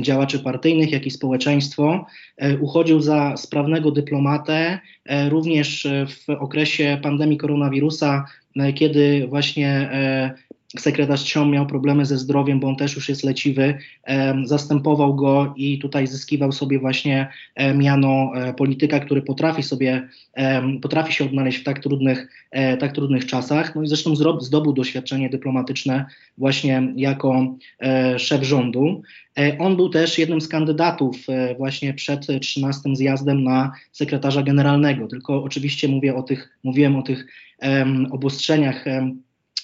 działaczy 0.00 0.38
partyjnych, 0.38 0.92
jak 0.92 1.06
i 1.06 1.10
społeczeństwo. 1.10 2.06
Uchodził 2.60 3.00
za 3.00 3.36
sprawnego 3.36 3.90
dyplomatę, 3.90 4.78
również 5.28 5.86
w 6.08 6.30
okresie 6.30 6.98
pandemii 7.02 7.38
koronawirusa, 7.38 8.24
kiedy 8.74 9.26
właśnie 9.28 9.90
sekretarz 10.78 11.22
Ciom 11.22 11.50
miał 11.50 11.66
problemy 11.66 12.06
ze 12.06 12.18
zdrowiem, 12.18 12.60
bo 12.60 12.68
on 12.68 12.76
też 12.76 12.96
już 12.96 13.08
jest 13.08 13.24
leciwy, 13.24 13.78
zastępował 14.44 15.14
go 15.14 15.54
i 15.56 15.78
tutaj 15.78 16.06
zyskiwał 16.06 16.52
sobie 16.52 16.78
właśnie 16.78 17.28
e, 17.54 17.74
miano 17.74 18.32
e, 18.34 18.54
polityka, 18.54 19.00
który 19.00 19.22
potrafi 19.22 19.62
sobie, 19.62 20.08
potrafi 20.82 21.12
się 21.12 21.24
odnaleźć 21.24 21.58
w 21.58 21.64
tak 21.64 21.78
trudnych, 21.78 22.28
e, 22.50 22.76
tak 22.76 22.92
trudnych 22.92 23.26
czasach. 23.26 23.74
No 23.74 23.82
i 23.82 23.86
zresztą 23.86 24.16
zdobył 24.40 24.72
doświadczenie 24.72 25.30
dyplomatyczne 25.30 26.04
właśnie 26.38 26.92
jako 26.96 27.56
szef 28.16 28.42
rządu. 28.42 29.02
On 29.58 29.76
był 29.76 29.88
też 29.88 30.18
jednym 30.18 30.40
z 30.40 30.48
kandydatów 30.48 31.16
właśnie 31.58 31.94
przed 31.94 32.26
13 32.40 32.96
zjazdem 32.96 33.44
na 33.44 33.72
sekretarza 33.92 34.42
generalnego, 34.42 35.06
tylko 35.06 35.42
oczywiście 35.44 35.88
mówię 35.88 36.14
o 36.14 36.22
tych, 36.22 36.58
mówiłem 36.64 36.96
o 36.96 37.02
tych 37.02 37.26
obostrzeniach, 38.10 38.84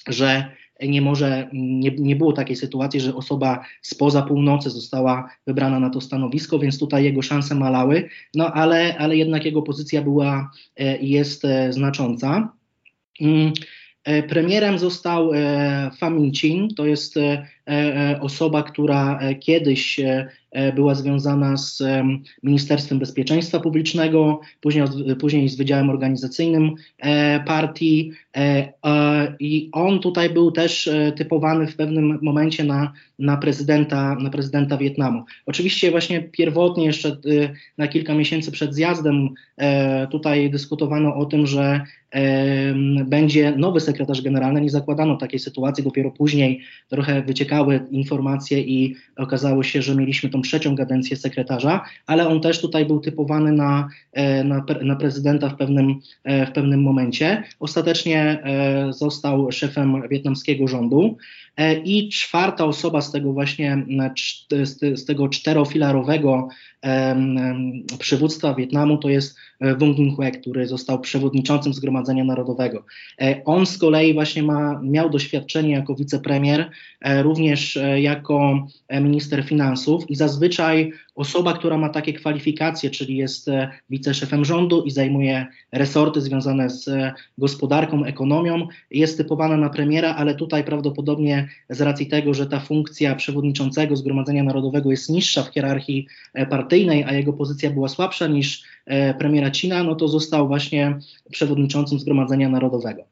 że 0.08 0.58
nie 0.82 1.02
może, 1.02 1.48
nie, 1.52 1.90
nie 1.90 2.16
było 2.16 2.32
takiej 2.32 2.56
sytuacji, 2.56 3.00
że 3.00 3.14
osoba 3.14 3.64
spoza 3.82 4.22
północy 4.22 4.70
została 4.70 5.30
wybrana 5.46 5.80
na 5.80 5.90
to 5.90 6.00
stanowisko, 6.00 6.58
więc 6.58 6.78
tutaj 6.78 7.04
jego 7.04 7.22
szanse 7.22 7.54
malały, 7.54 8.08
no 8.34 8.52
ale, 8.52 8.98
ale 8.98 9.16
jednak 9.16 9.44
jego 9.44 9.62
pozycja 9.62 10.02
była 10.02 10.50
i 11.00 11.08
jest 11.08 11.42
znacząca. 11.70 12.52
Mm, 13.20 13.52
premierem 14.28 14.78
został 14.78 15.30
Famin 15.98 16.32
Chin, 16.32 16.68
to 16.74 16.86
jest 16.86 17.14
osoba, 18.20 18.62
która 18.62 19.20
kiedyś 19.40 20.00
E, 20.50 20.72
była 20.72 20.94
związana 20.94 21.56
z 21.56 21.82
Ministerstwem 22.42 22.98
Bezpieczeństwa 22.98 23.60
Publicznego, 23.60 24.40
później, 24.60 24.84
później 25.20 25.48
z 25.48 25.56
Wydziałem 25.56 25.90
Organizacyjnym 25.90 26.74
e, 26.98 27.40
partii 27.40 28.12
e, 28.36 28.72
i 29.40 29.68
on 29.72 30.00
tutaj 30.00 30.30
był 30.30 30.50
też 30.50 30.90
typowany 31.16 31.66
w 31.66 31.76
pewnym 31.76 32.18
momencie 32.22 32.64
na, 32.64 32.92
na, 33.18 33.36
prezydenta, 33.36 34.14
na 34.14 34.30
prezydenta 34.30 34.76
Wietnamu. 34.76 35.24
Oczywiście 35.46 35.90
właśnie 35.90 36.22
pierwotnie 36.22 36.84
jeszcze 36.84 37.16
na 37.78 37.88
kilka 37.88 38.14
miesięcy 38.14 38.52
przed 38.52 38.74
zjazdem 38.74 39.28
tutaj 40.10 40.50
dyskutowano 40.50 41.14
o 41.14 41.26
tym, 41.26 41.46
że 41.46 41.80
będzie 43.06 43.52
nowy 43.56 43.80
sekretarz 43.80 44.22
generalny. 44.22 44.60
Nie 44.60 44.70
zakładano 44.70 45.16
takiej 45.16 45.38
sytuacji, 45.38 45.84
dopiero 45.84 46.10
później 46.10 46.60
trochę 46.88 47.22
wyciekały 47.64 47.90
informacje 47.90 48.60
i 48.60 48.96
okazało 49.16 49.62
się, 49.62 49.82
że 49.82 49.94
mieliśmy 49.94 50.30
tą 50.30 50.42
trzecią 50.42 50.76
kadencję 50.76 51.16
sekretarza, 51.16 51.84
ale 52.06 52.28
on 52.28 52.40
też 52.40 52.60
tutaj 52.60 52.86
był 52.86 53.00
typowany 53.00 53.52
na, 53.52 53.88
e, 54.12 54.44
na, 54.44 54.64
na 54.82 54.96
prezydenta 54.96 55.48
w 55.48 55.56
pewnym, 55.56 56.00
e, 56.24 56.46
w 56.46 56.52
pewnym 56.52 56.82
momencie. 56.82 57.42
Ostatecznie 57.60 58.20
e, 58.20 58.92
został 58.92 59.52
szefem 59.52 60.08
wietnamskiego 60.08 60.68
rządu. 60.68 61.16
I 61.84 62.08
czwarta 62.08 62.64
osoba 62.64 63.00
z 63.00 63.12
tego 63.12 63.32
właśnie, 63.32 63.86
z, 64.94 65.04
tego 65.04 65.28
czterofilarowego 65.28 66.48
przywództwa 67.98 68.54
Wietnamu 68.54 68.98
to 68.98 69.08
jest 69.08 69.38
Wung 69.78 69.96
Dinh 69.96 70.16
Hue, 70.16 70.30
który 70.40 70.66
został 70.66 71.00
przewodniczącym 71.00 71.74
Zgromadzenia 71.74 72.24
Narodowego. 72.24 72.84
On 73.44 73.66
z 73.66 73.78
kolei 73.78 74.14
właśnie 74.14 74.42
ma, 74.42 74.80
miał 74.82 75.10
doświadczenie 75.10 75.70
jako 75.70 75.94
wicepremier, 75.94 76.70
również 77.22 77.78
jako 77.96 78.66
minister 78.90 79.44
finansów 79.44 80.10
i 80.10 80.16
zazwyczaj 80.16 80.92
osoba, 81.18 81.52
która 81.52 81.76
ma 81.76 81.88
takie 81.88 82.12
kwalifikacje, 82.12 82.90
czyli 82.90 83.16
jest 83.16 83.48
e, 83.48 83.70
wiceszefem 83.90 84.44
rządu 84.44 84.82
i 84.82 84.90
zajmuje 84.90 85.46
resorty 85.72 86.20
związane 86.20 86.70
z 86.70 86.88
e, 86.88 87.12
gospodarką, 87.38 88.04
ekonomią, 88.04 88.68
jest 88.90 89.18
typowana 89.18 89.56
na 89.56 89.70
premiera, 89.70 90.14
ale 90.14 90.34
tutaj 90.34 90.64
prawdopodobnie 90.64 91.48
z 91.70 91.80
racji 91.80 92.06
tego, 92.06 92.34
że 92.34 92.46
ta 92.46 92.60
funkcja 92.60 93.14
przewodniczącego 93.14 93.96
Zgromadzenia 93.96 94.42
Narodowego 94.42 94.90
jest 94.90 95.10
niższa 95.10 95.42
w 95.42 95.48
hierarchii 95.48 96.06
e, 96.34 96.46
partyjnej, 96.46 97.04
a 97.04 97.12
jego 97.12 97.32
pozycja 97.32 97.70
była 97.70 97.88
słabsza 97.88 98.26
niż 98.26 98.62
premiera 99.18 99.47
No 99.84 99.94
to 99.94 100.08
został 100.08 100.48
właśnie 100.48 100.98
przewodniczącym 101.30 101.98
Zgromadzenia 101.98 102.48
Narodowego. 102.48 103.02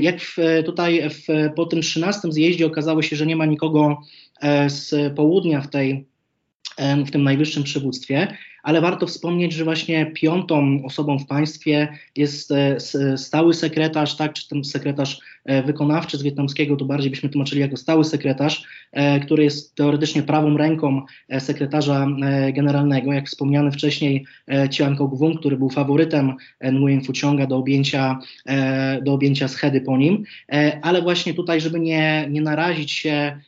Jak 0.00 0.20
w, 0.20 0.36
tutaj 0.66 1.10
w, 1.10 1.26
po 1.56 1.66
tym 1.66 1.80
13 1.80 2.32
zjeździe 2.32 2.66
okazało 2.66 3.02
się, 3.02 3.16
że 3.16 3.26
nie 3.26 3.36
ma 3.36 3.46
nikogo 3.46 3.96
z 4.68 5.14
południa 5.14 5.60
w 5.60 5.70
tej 5.70 6.06
w 7.06 7.10
tym 7.10 7.22
najwyższym 7.22 7.62
przywództwie, 7.62 8.28
ale 8.62 8.80
warto 8.80 9.06
wspomnieć, 9.06 9.52
że 9.52 9.64
właśnie 9.64 10.06
piątą 10.06 10.82
osobą 10.84 11.18
w 11.18 11.26
państwie 11.26 11.88
jest 12.16 12.52
e, 12.52 12.78
stały 13.16 13.54
sekretarz, 13.54 14.16
tak, 14.16 14.32
czy 14.32 14.48
ten 14.48 14.64
sekretarz 14.64 15.20
e, 15.44 15.62
wykonawczy 15.62 16.18
z 16.18 16.22
wietnamskiego, 16.22 16.76
to 16.76 16.84
bardziej 16.84 17.10
byśmy 17.10 17.28
tłumaczyli 17.28 17.60
jako 17.60 17.76
stały 17.76 18.04
sekretarz, 18.04 18.64
e, 18.92 19.20
który 19.20 19.44
jest 19.44 19.74
teoretycznie 19.74 20.22
prawą 20.22 20.56
ręką 20.56 21.02
sekretarza 21.38 22.06
generalnego, 22.54 23.12
jak 23.12 23.26
wspomniany 23.26 23.72
wcześniej 23.72 24.26
Chiang 24.70 24.98
Kok-wung, 24.98 25.38
który 25.38 25.56
był 25.56 25.70
faworytem 25.70 26.34
Nguyen 26.72 27.00
Chonga 27.22 27.46
do 27.46 27.56
objęcia, 27.56 28.18
do 29.02 29.12
objęcia 29.12 29.48
schedy 29.48 29.80
po 29.80 29.96
nim, 29.96 30.24
ale 30.82 31.02
właśnie 31.02 31.34
tutaj, 31.34 31.60
żeby 31.60 31.80
nie, 31.80 32.26
nie 32.30 32.40
narazić 32.40 32.92
się 32.92 33.40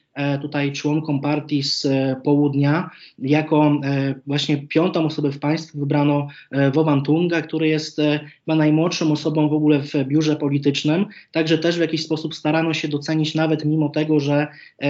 tutaj 0.43 0.73
członkom 0.73 1.21
partii 1.21 1.62
z 1.62 1.85
e, 1.85 2.17
południa. 2.25 2.91
Jako 3.19 3.81
e, 3.85 4.15
właśnie 4.27 4.57
piątą 4.57 5.07
osobę 5.07 5.33
w 5.33 5.39
państwie 5.39 5.79
wybrano 5.79 6.29
Wowan 6.73 7.03
Tunga, 7.03 7.43
który 7.43 7.69
jest 7.69 7.97
chyba 8.45 8.57
najmłodszą 8.57 9.13
osobą 9.13 9.49
w 9.49 9.52
ogóle 9.52 9.83
w 9.83 9.95
biurze 10.04 10.37
politycznym. 10.37 11.06
Także 11.33 11.59
też 11.59 11.76
w 11.76 11.80
jakiś 11.80 12.04
sposób 12.04 12.35
starano 12.35 12.75
się 12.75 12.89
docenić, 12.89 13.35
nawet 13.35 13.65
mimo 13.65 13.89
tego, 13.89 14.21
że 14.21 14.47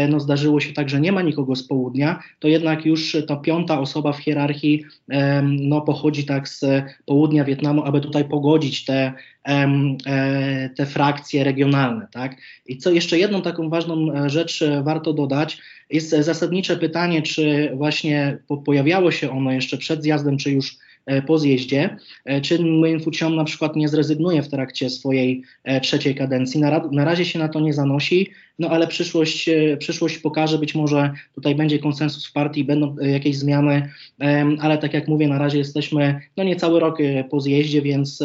no, 0.08 0.20
zdarzyło 0.20 0.60
się 0.60 0.72
tak, 0.72 0.88
że 0.88 1.00
nie 1.00 1.12
ma 1.12 1.22
nikogo 1.22 1.56
z 1.56 1.62
południa, 1.62 2.22
to 2.38 2.48
jednak 2.48 2.86
już 2.86 3.16
ta 3.28 3.36
piąta 3.36 3.80
osoba 3.80 4.12
w 4.12 4.18
hierarchii 4.18 4.84
no, 5.42 5.80
pochodzi 5.80 6.24
tak 6.24 6.48
z 6.48 6.64
południa 7.06 7.44
Wietnamu, 7.44 7.84
aby 7.84 8.00
tutaj 8.00 8.24
pogodzić 8.24 8.84
te 8.84 9.12
E, 9.39 9.39
te 10.76 10.86
frakcje 10.86 11.44
regionalne. 11.44 12.06
Tak? 12.12 12.36
I 12.66 12.76
co 12.76 12.90
jeszcze 12.90 13.18
jedną 13.18 13.42
taką 13.42 13.68
ważną 13.68 14.14
e, 14.14 14.30
rzecz 14.30 14.62
e, 14.62 14.82
warto 14.82 15.12
dodać, 15.12 15.58
jest 15.90 16.10
zasadnicze 16.10 16.76
pytanie, 16.76 17.22
czy 17.22 17.72
właśnie 17.74 18.38
pojawiało 18.64 19.10
się 19.10 19.30
ono 19.30 19.52
jeszcze 19.52 19.78
przed 19.78 20.02
zjazdem, 20.02 20.36
czy 20.36 20.50
już 20.50 20.78
E, 20.89 20.89
po 21.26 21.38
zjeździe, 21.38 21.96
e, 22.24 22.40
czy 22.40 22.58
Nguyen 22.58 23.00
Phu 23.00 23.30
na 23.30 23.44
przykład 23.44 23.76
nie 23.76 23.88
zrezygnuje 23.88 24.42
w 24.42 24.48
trakcie 24.48 24.90
swojej 24.90 25.42
e, 25.64 25.80
trzeciej 25.80 26.14
kadencji. 26.14 26.60
Na, 26.60 26.88
na 26.92 27.04
razie 27.04 27.24
się 27.24 27.38
na 27.38 27.48
to 27.48 27.60
nie 27.60 27.72
zanosi, 27.72 28.30
no 28.58 28.68
ale 28.68 28.86
przyszłość, 28.86 29.50
przyszłość 29.78 30.18
pokaże, 30.18 30.58
być 30.58 30.74
może 30.74 31.12
tutaj 31.34 31.54
będzie 31.54 31.78
konsensus 31.78 32.26
w 32.26 32.32
partii, 32.32 32.64
będą 32.64 32.96
jakieś 32.96 33.38
zmiany, 33.38 33.90
ale 34.60 34.78
tak 34.78 34.94
jak 34.94 35.08
mówię, 35.08 35.28
na 35.28 35.38
razie 35.38 35.58
jesteśmy 35.58 36.20
no 36.36 36.44
niecały 36.44 36.80
rok 36.80 36.98
po 37.30 37.40
zjeździe, 37.40 37.82
więc, 37.82 38.22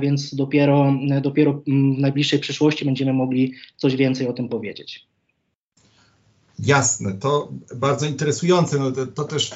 więc 0.00 0.34
dopiero, 0.34 0.94
dopiero 1.22 1.52
w 1.52 1.62
najbliższej 1.98 2.38
przyszłości 2.38 2.84
będziemy 2.84 3.12
mogli 3.12 3.54
coś 3.76 3.96
więcej 3.96 4.28
o 4.28 4.32
tym 4.32 4.48
powiedzieć. 4.48 5.06
Jasne, 6.58 7.12
to 7.12 7.52
bardzo 7.76 8.06
interesujące. 8.06 8.78
No 8.78 8.92
to, 8.92 9.06
to 9.06 9.24
też 9.24 9.50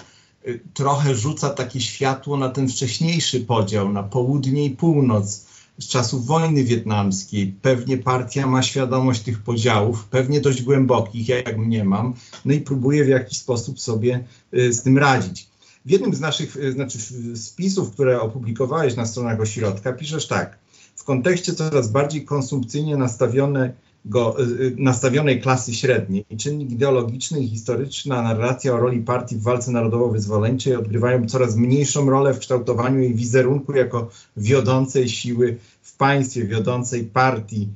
trochę 0.75 1.15
rzuca 1.15 1.51
takie 1.51 1.81
światło 1.81 2.37
na 2.37 2.49
ten 2.49 2.69
wcześniejszy 2.69 3.41
podział 3.41 3.93
na 3.93 4.03
południe 4.03 4.65
i 4.65 4.71
północ 4.71 5.47
z 5.79 5.89
czasów 5.89 6.27
wojny 6.27 6.65
wietnamskiej. 6.65 7.55
Pewnie 7.63 7.99
partia 7.99 8.47
ma 8.47 8.63
świadomość 8.63 9.21
tych 9.21 9.43
podziałów, 9.43 10.05
pewnie 10.05 10.41
dość 10.41 10.63
głębokich, 10.63 11.29
jak 11.29 11.59
mnie 11.59 11.85
mam, 11.85 12.15
no 12.45 12.55
i 12.55 12.61
próbuje 12.61 13.05
w 13.05 13.09
jakiś 13.09 13.39
sposób 13.39 13.81
sobie 13.81 14.25
y, 14.55 14.73
z 14.73 14.83
tym 14.83 14.99
radzić. 14.99 15.49
W 15.85 15.91
jednym 15.91 16.15
z 16.15 16.21
naszych 16.21 16.57
y, 16.57 16.73
znaczy 16.73 16.99
spisów, 17.37 17.91
które 17.91 18.21
opublikowałeś 18.21 18.97
na 18.97 19.07
stronach 19.07 19.41
ośrodka, 19.41 19.93
piszesz 19.93 20.27
tak. 20.27 20.59
W 20.97 21.05
kontekście 21.05 21.55
coraz 21.55 21.89
bardziej 21.89 22.25
konsumpcyjnie 22.25 22.97
nastawione 22.97 23.73
go, 24.09 24.41
y, 24.41 24.43
y, 24.43 24.75
nastawionej 24.79 25.41
klasy 25.41 25.75
średniej. 25.75 26.25
Czynnik 26.39 26.71
ideologiczny 26.71 27.41
i 27.41 27.49
historyczna 27.49 28.23
narracja 28.23 28.75
o 28.75 28.77
roli 28.77 29.01
partii 29.01 29.37
w 29.37 29.43
walce 29.43 29.71
narodowo-wyzwoleńczej 29.71 30.77
odgrywają 30.77 31.27
coraz 31.27 31.57
mniejszą 31.57 32.11
rolę 32.11 32.35
w 32.35 32.39
kształtowaniu 32.39 33.01
jej 33.01 33.15
wizerunku 33.15 33.73
jako 33.73 34.11
wiodącej 34.37 35.09
siły 35.09 35.57
w 35.83 35.97
państwie, 35.97 36.45
wiodącej 36.45 37.05
partii. 37.05 37.69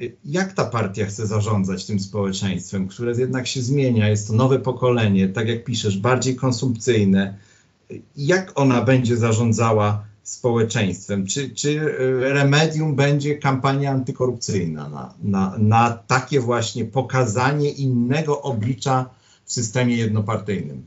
Y, 0.00 0.16
jak 0.24 0.52
ta 0.52 0.64
partia 0.64 1.06
chce 1.06 1.26
zarządzać 1.26 1.86
tym 1.86 2.00
społeczeństwem, 2.00 2.88
które 2.88 3.12
jednak 3.12 3.46
się 3.46 3.62
zmienia? 3.62 4.08
Jest 4.08 4.28
to 4.28 4.34
nowe 4.34 4.58
pokolenie, 4.58 5.28
tak 5.28 5.48
jak 5.48 5.64
piszesz, 5.64 5.98
bardziej 5.98 6.36
konsumpcyjne. 6.36 7.34
Jak 8.16 8.52
ona 8.54 8.82
będzie 8.82 9.16
zarządzała 9.16 10.07
społeczeństwem? 10.28 11.26
Czy, 11.26 11.50
czy 11.50 11.80
e, 11.80 12.32
remedium 12.32 12.94
będzie 12.94 13.34
kampania 13.34 13.90
antykorupcyjna 13.90 14.88
na, 14.88 15.14
na, 15.22 15.58
na 15.58 15.90
takie 16.06 16.40
właśnie 16.40 16.84
pokazanie 16.84 17.70
innego 17.70 18.42
oblicza 18.42 19.10
w 19.44 19.52
systemie 19.52 19.96
jednopartyjnym? 19.96 20.82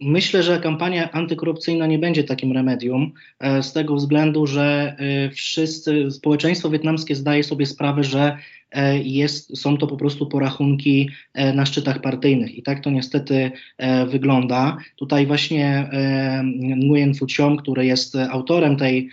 Myślę, 0.00 0.42
że 0.42 0.60
kampania 0.60 1.12
antykorupcyjna 1.12 1.86
nie 1.86 1.98
będzie 1.98 2.24
takim 2.24 2.52
remedium, 2.52 3.12
e, 3.40 3.62
z 3.62 3.72
tego 3.72 3.94
względu, 3.94 4.46
że 4.46 4.96
e, 4.98 5.30
wszyscy, 5.30 6.10
społeczeństwo 6.10 6.70
wietnamskie 6.70 7.14
zdaje 7.14 7.44
sobie 7.44 7.66
sprawę, 7.66 8.04
że 8.04 8.38
jest, 9.02 9.58
są 9.58 9.76
to 9.76 9.86
po 9.86 9.96
prostu 9.96 10.26
porachunki 10.26 11.10
e, 11.34 11.52
na 11.52 11.66
szczytach 11.66 12.00
partyjnych 12.00 12.58
i 12.58 12.62
tak 12.62 12.80
to 12.80 12.90
niestety 12.90 13.50
e, 13.78 14.06
wygląda. 14.06 14.76
Tutaj 14.96 15.26
właśnie 15.26 15.90
Nguyen 16.76 17.14
Phu 17.14 17.26
Chiong, 17.26 17.62
który 17.62 17.86
jest 17.86 18.16
autorem 18.16 18.76
tej 18.76 19.08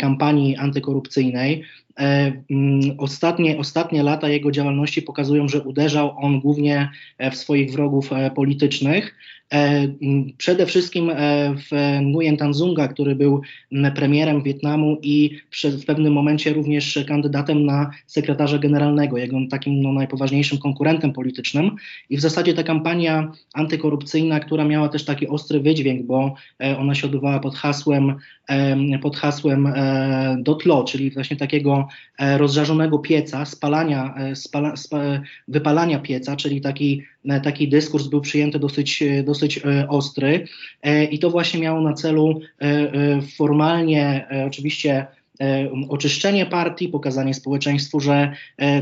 kampanii 0.00 0.56
antykorupcyjnej, 0.56 1.64
mm, 1.96 2.94
ostatnie, 2.98 3.58
ostatnie 3.58 4.02
lata 4.02 4.28
jego 4.28 4.50
działalności 4.50 5.02
pokazują, 5.02 5.48
że 5.48 5.62
uderzał 5.62 6.14
on 6.18 6.40
głównie 6.40 6.90
w 7.32 7.36
swoich 7.36 7.72
wrogów 7.72 8.10
politycznych. 8.34 9.14
Przede 10.38 10.66
wszystkim 10.66 11.12
w 11.56 11.98
Nguyen 12.02 12.36
Tan 12.36 12.54
Zunga, 12.54 12.88
który 12.88 13.16
był 13.16 13.42
premierem 13.94 14.42
Wietnamu 14.42 14.98
i 15.02 15.38
w 15.80 15.84
pewnym 15.84 16.12
momencie 16.12 16.52
również 16.52 17.04
kandydatem 17.08 17.66
na 17.66 17.90
sekretarza 18.06 18.58
generalnego, 18.58 19.18
jego 19.18 19.38
takim 19.50 19.82
no, 19.82 19.92
najpoważniejszym 19.92 20.58
konkurentem 20.58 21.12
politycznym. 21.12 21.76
I 22.10 22.16
w 22.16 22.20
zasadzie 22.20 22.54
ta 22.54 22.62
kampania 22.62 23.32
antykorupcyjna, 23.54 24.40
która 24.40 24.64
miała 24.64 24.88
też 24.88 25.04
taki 25.04 25.28
ostry 25.28 25.60
wydźwięk, 25.60 26.06
bo 26.06 26.34
ona 26.78 26.94
się 26.94 27.06
odbywała 27.06 27.40
pod 27.40 27.54
hasłem, 27.54 28.14
pod 29.02 29.16
hasłem 29.16 29.66
e, 29.66 30.36
dotlo, 30.40 30.84
czyli 30.84 31.10
właśnie 31.10 31.36
takiego 31.36 31.88
e, 32.18 32.38
rozżarzonego 32.38 32.98
pieca, 32.98 33.44
spalania, 33.44 34.14
e, 34.16 34.36
spala, 34.36 34.74
wypalania 35.48 35.98
pieca, 35.98 36.36
czyli 36.36 36.60
taki, 36.60 37.02
taki 37.42 37.68
dyskurs 37.68 38.06
był 38.06 38.20
przyjęty 38.20 38.58
dosyć, 38.58 39.02
dosyć 39.24 39.60
ostry. 39.88 40.46
I 41.10 41.18
to 41.18 41.30
właśnie 41.30 41.60
miało 41.60 41.80
na 41.80 41.92
celu 41.92 42.40
formalnie 43.36 44.26
oczywiście 44.46 45.06
oczyszczenie 45.88 46.46
partii, 46.46 46.88
pokazanie 46.88 47.34
społeczeństwu, 47.34 48.00
że 48.00 48.32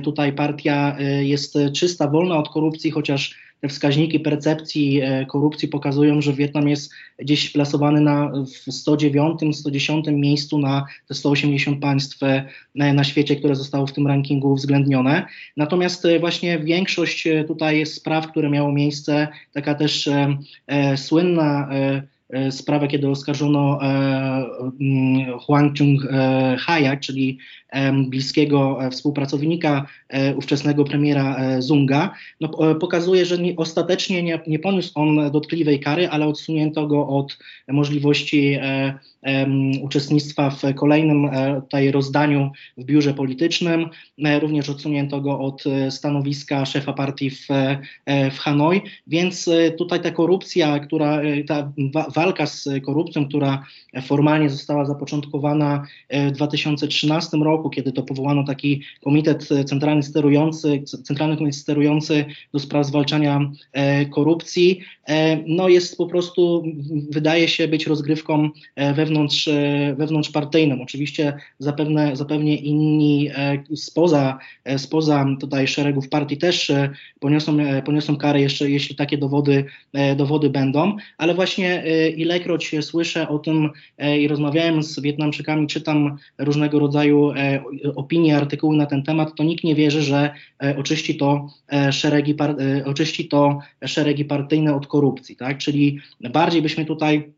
tutaj 0.03 0.33
partia 0.33 0.96
jest 1.20 1.59
czysta, 1.74 2.09
wolna 2.09 2.38
od 2.38 2.48
korupcji, 2.48 2.90
chociaż 2.90 3.35
te 3.60 3.68
wskaźniki 3.68 4.20
percepcji 4.20 5.00
e, 5.00 5.26
korupcji 5.26 5.68
pokazują, 5.68 6.20
że 6.20 6.32
Wietnam 6.32 6.68
jest 6.68 6.92
gdzieś 7.18 7.50
plasowany 7.50 8.00
na, 8.00 8.32
w 8.66 8.72
109, 8.72 9.40
110 9.56 10.06
miejscu 10.12 10.58
na 10.58 10.84
te 11.08 11.14
180 11.14 11.80
państw 11.80 12.22
e, 12.22 12.44
na 12.74 13.04
świecie, 13.04 13.36
które 13.36 13.54
zostało 13.54 13.86
w 13.86 13.92
tym 13.92 14.06
rankingu 14.06 14.52
uwzględnione. 14.52 15.26
Natomiast 15.56 16.04
e, 16.04 16.18
właśnie 16.18 16.58
większość 16.58 17.28
tutaj 17.48 17.86
spraw, 17.86 18.30
które 18.30 18.50
miało 18.50 18.72
miejsce, 18.72 19.28
taka 19.52 19.74
też 19.74 20.08
słynna 20.96 21.68
sprawę, 22.50 22.88
kiedy 22.88 23.08
oskarżono 23.08 23.82
e, 23.82 23.86
mm, 24.80 25.38
Huang 25.38 25.76
Chung-haja, 25.76 27.00
czyli 27.00 27.38
bliskiego 28.08 28.84
e, 28.84 28.90
współpracownika 28.90 29.86
e, 30.08 30.36
ówczesnego 30.36 30.84
premiera 30.84 31.36
e, 31.36 31.62
Zunga, 31.62 32.14
no, 32.40 32.48
pokazuje, 32.74 33.26
że 33.26 33.38
nie, 33.38 33.56
ostatecznie 33.56 34.22
nie, 34.22 34.40
nie 34.46 34.58
poniósł 34.58 34.92
on 34.94 35.30
dotkliwej 35.30 35.80
kary, 35.80 36.08
ale 36.08 36.26
odsunięto 36.26 36.86
go 36.86 37.08
od 37.08 37.38
możliwości 37.68 38.58
uczestnictwa 39.82 40.50
w 40.50 40.74
kolejnym 40.74 41.30
tutaj 41.60 41.90
rozdaniu 41.90 42.50
w 42.76 42.84
biurze 42.84 43.14
politycznym. 43.14 43.88
Również 44.40 44.70
odsunięto 44.70 45.20
go 45.20 45.40
od 45.40 45.64
stanowiska 45.90 46.66
szefa 46.66 46.92
partii 46.92 47.30
w, 47.30 47.48
w 48.32 48.38
Hanoi, 48.38 48.80
więc 49.06 49.50
tutaj 49.78 50.00
ta 50.00 50.10
korupcja, 50.10 50.78
która, 50.78 51.20
ta 51.46 51.72
walka 52.20 52.46
z 52.46 52.68
korupcją, 52.87 53.28
która 53.28 53.64
formalnie 54.02 54.50
została 54.50 54.85
zapoczątkowana 54.85 55.87
w 56.11 56.30
2013 56.30 57.37
roku, 57.37 57.70
kiedy 57.70 57.92
to 57.92 58.02
powołano 58.02 58.44
taki 58.44 58.83
komitet 59.04 59.48
centralny 59.66 60.02
sterujący, 60.02 60.83
centralny 61.04 61.37
komitet 61.37 61.61
sterujący 61.61 62.24
do 62.52 62.59
spraw 62.59 62.87
zwalczania 62.87 63.50
e, 63.72 64.06
korupcji, 64.06 64.80
e, 65.09 65.37
no 65.46 65.68
jest 65.68 65.96
po 65.96 66.06
prostu, 66.06 66.64
wydaje 67.11 67.48
się 67.48 67.68
być 67.68 67.87
rozgrywką 67.87 68.50
e, 68.76 68.94
wewnątrz, 68.94 69.48
e, 69.48 69.94
wewnątrzpartyjną. 69.98 70.83
Oczywiście 70.83 71.35
zapewne, 71.59 72.16
zapewne 72.16 72.54
inni 72.54 73.30
e, 73.35 73.76
spoza, 73.76 74.38
e, 74.64 74.78
spoza 74.78 75.26
tutaj 75.40 75.68
szeregów 75.68 76.09
partii 76.09 76.37
też 76.37 76.72
poniosą, 77.20 77.56
poniosą 77.85 78.16
karę 78.16 78.40
jeszcze, 78.40 78.70
jeśli 78.70 78.96
takie 78.96 79.18
dowody, 79.18 79.64
dowody 80.16 80.50
będą, 80.50 80.96
ale 81.18 81.35
właśnie 81.35 81.85
ilekroć 82.10 82.74
słyszę 82.80 83.28
o 83.28 83.38
tym 83.38 83.70
i 84.18 84.28
rozmawiałem 84.28 84.82
z 84.82 85.00
Wietnamczykami, 85.00 85.66
czytam 85.66 86.18
różnego 86.38 86.78
rodzaju 86.78 87.32
opinie, 87.96 88.36
artykuły 88.36 88.76
na 88.76 88.86
ten 88.86 89.02
temat, 89.02 89.34
to 89.34 89.44
nikt 89.44 89.64
nie 89.64 89.74
wierzy, 89.74 90.02
że 90.02 90.34
e, 90.62 90.76
oczyści 90.76 91.14
to 91.16 91.48
e, 91.72 91.92
szeregi, 91.92 92.34
e, 92.40 92.84
oczyści 92.84 93.28
to 93.28 93.58
szeregi 93.84 94.24
partyjne 94.24 94.74
od 94.74 94.86
korupcji. 94.86 95.36
Tak? 95.36 95.58
Czyli 95.58 96.00
bardziej 96.20 96.62
byśmy 96.62 96.84
tutaj 96.84 97.32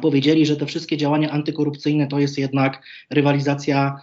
powiedzieli, 0.00 0.46
że 0.46 0.56
te 0.56 0.66
wszystkie 0.66 0.96
działania 0.96 1.30
antykorupcyjne 1.30 2.06
to 2.06 2.18
jest 2.18 2.38
jednak 2.38 2.82
rywalizacja 3.10 4.00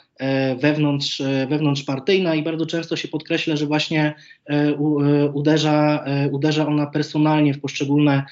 wewnątrz, 0.59 1.21
wewnątrzpartyjna 1.49 2.35
i 2.35 2.43
bardzo 2.43 2.65
często 2.65 2.95
się 2.95 3.07
podkreśla, 3.07 3.55
że 3.55 3.65
właśnie 3.65 4.13
uderza, 5.33 6.05
uderza 6.31 6.67
ona 6.67 6.87
personalnie 6.87 7.53
w 7.53 7.59
poszczególne 7.59 8.23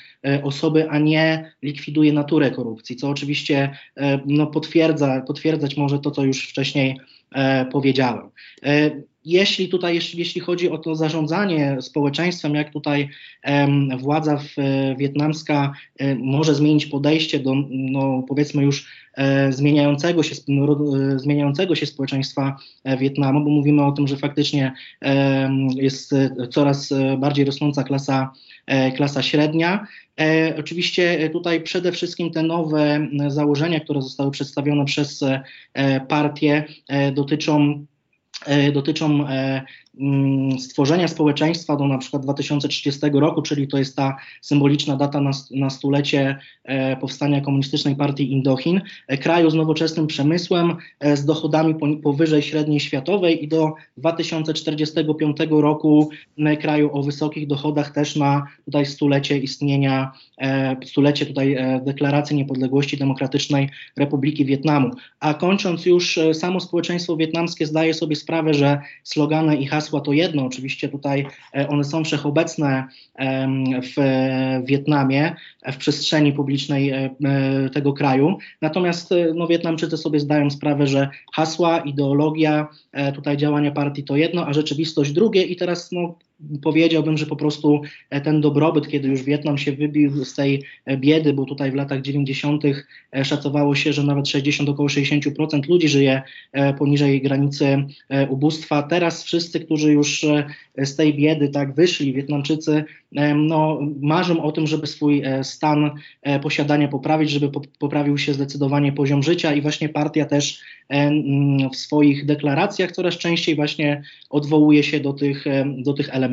osoby, 0.43 0.89
a 0.89 0.99
nie 0.99 1.51
likwiduje 1.63 2.13
naturę 2.13 2.51
korupcji, 2.51 2.95
co 2.95 3.09
oczywiście 3.09 3.77
no, 4.25 4.47
potwierdza, 4.47 5.21
potwierdzać 5.21 5.77
może 5.77 5.99
to, 5.99 6.11
co 6.11 6.23
już 6.23 6.49
wcześniej 6.49 6.97
E, 6.97 7.16
powiedziałem. 7.71 8.29
E, 8.63 8.91
jeśli 9.25 9.69
tutaj, 9.69 9.95
jeśli, 9.95 10.19
jeśli 10.19 10.41
chodzi 10.41 10.69
o 10.69 10.77
to 10.77 10.95
zarządzanie 10.95 11.77
społeczeństwem, 11.81 12.55
jak 12.55 12.73
tutaj 12.73 13.09
władza 13.99 14.37
w, 14.37 14.55
wietnamska 14.97 15.73
e, 15.99 16.15
może 16.15 16.55
zmienić 16.55 16.85
podejście 16.85 17.39
do, 17.39 17.53
no, 17.69 18.23
powiedzmy 18.27 18.63
już 18.63 19.06
zmieniającego 19.49 20.23
się, 20.23 20.35
zmieniającego 21.15 21.75
się 21.75 21.85
społeczeństwa 21.85 22.57
Wietnamu, 22.99 23.43
bo 23.43 23.49
mówimy 23.49 23.85
o 23.85 23.91
tym, 23.91 24.07
że 24.07 24.17
faktycznie 24.17 24.73
jest 25.75 26.15
coraz 26.49 26.93
bardziej 27.17 27.45
rosnąca 27.45 27.83
klasa, 27.83 28.31
klasa 28.95 29.23
średnia. 29.23 29.87
Oczywiście 30.59 31.29
tutaj 31.29 31.61
przede 31.61 31.91
wszystkim 31.91 32.31
te 32.31 32.43
nowe 32.43 33.07
założenia, 33.27 33.79
które 33.79 34.01
zostały 34.01 34.31
przedstawione 34.31 34.85
przez 34.85 35.23
partię, 36.07 36.63
dotyczą 37.13 37.61
e, 37.61 37.96
dotyczą 38.73 39.27
e, 39.27 39.61
Mm, 39.99 40.59
stworzenia 40.59 41.07
społeczeństwa 41.07 41.75
do 41.75 41.87
na 41.87 41.97
przykład 41.97 42.23
2030 42.23 42.99
roku, 43.13 43.41
czyli 43.41 43.67
to 43.67 43.77
jest 43.77 43.95
ta 43.95 44.17
symboliczna 44.41 44.95
data 44.95 45.21
na, 45.21 45.31
na 45.51 45.69
stulecie 45.69 46.37
e, 46.63 46.97
powstania 46.97 47.41
komunistycznej 47.41 47.95
partii 47.95 48.31
Indochin, 48.31 48.81
e, 49.07 49.17
kraju 49.17 49.49
z 49.49 49.53
nowoczesnym 49.53 50.07
przemysłem, 50.07 50.75
e, 50.99 51.17
z 51.17 51.25
dochodami 51.25 51.75
powyżej 52.03 52.41
średniej 52.41 52.79
światowej 52.79 53.43
i 53.43 53.47
do 53.47 53.73
2045 53.97 55.61
roku 55.61 56.09
kraju 56.61 56.89
o 56.93 57.03
wysokich 57.03 57.47
dochodach 57.47 57.91
też 57.91 58.15
na 58.15 58.47
tutaj 58.65 58.85
stulecie 58.85 59.37
istnienia, 59.37 60.11
stulecie 60.85 61.25
tutaj 61.25 61.57
deklaracji 61.85 62.35
niepodległości 62.35 62.97
demokratycznej 62.97 63.69
Republiki 63.97 64.45
Wietnamu. 64.45 64.91
A 65.19 65.33
kończąc 65.33 65.85
już, 65.85 66.19
samo 66.33 66.59
społeczeństwo 66.59 67.17
wietnamskie 67.17 67.65
zdaje 67.65 67.93
sobie 67.93 68.15
sprawę, 68.15 68.26
że 68.53 68.81
slogany 69.03 69.55
i 69.55 69.65
hasła 69.65 69.87
hasła 69.87 70.01
to 70.01 70.13
jedno, 70.13 70.45
oczywiście 70.45 70.89
tutaj 70.89 71.25
e, 71.55 71.67
one 71.67 71.83
są 71.83 72.03
wszechobecne 72.03 72.87
w 73.83 73.95
Wietnamie, 74.65 75.35
w 75.73 75.77
przestrzeni 75.77 76.33
publicznej 76.33 76.89
e, 76.89 77.09
e, 77.23 77.69
tego 77.69 77.93
kraju. 77.93 78.37
Natomiast 78.61 79.13
no, 79.35 79.47
Wietnamczycy 79.47 79.97
sobie 79.97 80.19
zdają 80.19 80.49
sprawę, 80.49 80.87
że 80.87 81.09
hasła, 81.33 81.79
ideologia, 81.79 82.67
tutaj 83.15 83.37
działania 83.37 83.71
partii 83.71 84.03
to 84.03 84.15
jedno, 84.15 84.47
a 84.47 84.53
rzeczywistość 84.53 85.11
drugie 85.11 85.43
i 85.43 85.55
teraz 85.55 85.91
no, 85.91 86.15
powiedziałbym, 86.61 87.17
że 87.17 87.25
po 87.25 87.35
prostu 87.35 87.81
e, 88.09 88.21
ten 88.21 88.41
dobrobyt, 88.41 88.87
kiedy 88.87 89.07
już 89.07 89.23
Wietnam 89.23 89.57
się 89.57 89.71
wybił 89.71 90.25
z 90.25 90.35
tej 90.35 90.63
e, 90.85 90.97
biedy, 90.97 91.33
bo 91.33 91.45
tutaj 91.45 91.71
w 91.71 91.75
latach 91.75 92.01
90. 92.01 92.63
E, 93.13 93.25
szacowało 93.25 93.75
się, 93.75 93.93
że 93.93 94.03
nawet 94.03 94.27
60, 94.27 94.69
około 94.69 94.89
60% 94.89 95.69
ludzi 95.69 95.87
żyje 95.87 96.21
poniżej 96.77 97.21
granicy 97.21 97.85
ubóstwa. 98.29 98.83
Teraz 98.83 99.23
wszyscy, 99.23 99.59
którzy 99.59 99.93
już 99.93 100.25
z 100.77 100.95
tej 100.95 101.13
biedy 101.13 101.49
tak 101.49 101.75
wyszli, 101.75 102.13
Wietnamczycy, 102.13 102.83
no, 103.35 103.79
marzą 104.01 104.43
o 104.43 104.51
tym, 104.51 104.67
żeby 104.67 104.87
swój 104.87 105.23
stan 105.43 105.91
posiadania 106.41 106.87
poprawić, 106.87 107.29
żeby 107.29 107.49
poprawił 107.79 108.17
się 108.17 108.33
zdecydowanie 108.33 108.91
poziom 108.91 109.23
życia 109.23 109.53
i 109.53 109.61
właśnie 109.61 109.89
partia 109.89 110.25
też 110.25 110.61
w 111.73 111.75
swoich 111.75 112.25
deklaracjach 112.25 112.91
coraz 112.91 113.17
częściej 113.17 113.55
właśnie 113.55 114.03
odwołuje 114.29 114.83
się 114.83 114.99
do 114.99 115.13
tych, 115.13 115.45
do 115.77 115.93
tych 115.93 116.09
elementów. 116.09 116.26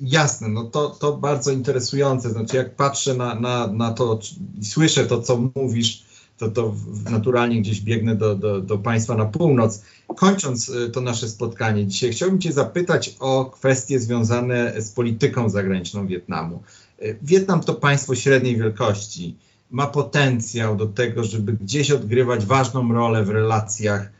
Jasne, 0.00 0.48
no 0.48 0.64
to, 0.64 0.90
to 0.90 1.16
bardzo 1.16 1.50
interesujące. 1.50 2.30
Znaczy, 2.30 2.56
jak 2.56 2.76
patrzę 2.76 3.14
na, 3.14 3.34
na, 3.34 3.66
na 3.66 3.92
to 3.92 4.20
i 4.60 4.64
słyszę 4.64 5.06
to, 5.06 5.22
co 5.22 5.50
mówisz, 5.54 6.04
to, 6.38 6.50
to 6.50 6.74
naturalnie 7.10 7.60
gdzieś 7.60 7.80
biegnę 7.80 8.16
do, 8.16 8.34
do, 8.34 8.60
do 8.60 8.78
Państwa 8.78 9.14
na 9.14 9.24
północ. 9.24 9.82
Kończąc 10.16 10.68
y, 10.68 10.90
to 10.90 11.00
nasze 11.00 11.28
spotkanie 11.28 11.86
dzisiaj, 11.86 12.10
chciałbym 12.10 12.40
Cię 12.40 12.52
zapytać 12.52 13.16
o 13.20 13.44
kwestie 13.44 14.00
związane 14.00 14.82
z 14.82 14.90
polityką 14.90 15.48
zagraniczną 15.48 16.06
Wietnamu. 16.06 16.62
Y, 17.02 17.18
Wietnam 17.22 17.60
to 17.60 17.74
państwo 17.74 18.14
średniej 18.14 18.56
wielkości 18.56 19.36
ma 19.70 19.86
potencjał 19.86 20.76
do 20.76 20.86
tego, 20.86 21.24
żeby 21.24 21.52
gdzieś 21.52 21.90
odgrywać 21.90 22.46
ważną 22.46 22.92
rolę 22.92 23.24
w 23.24 23.30
relacjach 23.30 24.19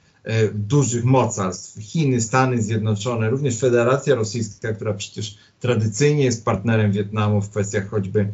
dużych 0.54 1.04
mocarstw, 1.04 1.82
Chiny, 1.82 2.20
Stany 2.20 2.62
Zjednoczone, 2.62 3.30
również 3.30 3.58
Federacja 3.58 4.14
Rosyjska, 4.14 4.72
która 4.72 4.94
przecież 4.94 5.38
tradycyjnie 5.60 6.24
jest 6.24 6.44
partnerem 6.44 6.92
Wietnamu 6.92 7.40
w 7.40 7.50
kwestiach 7.50 7.88
choćby 7.88 8.28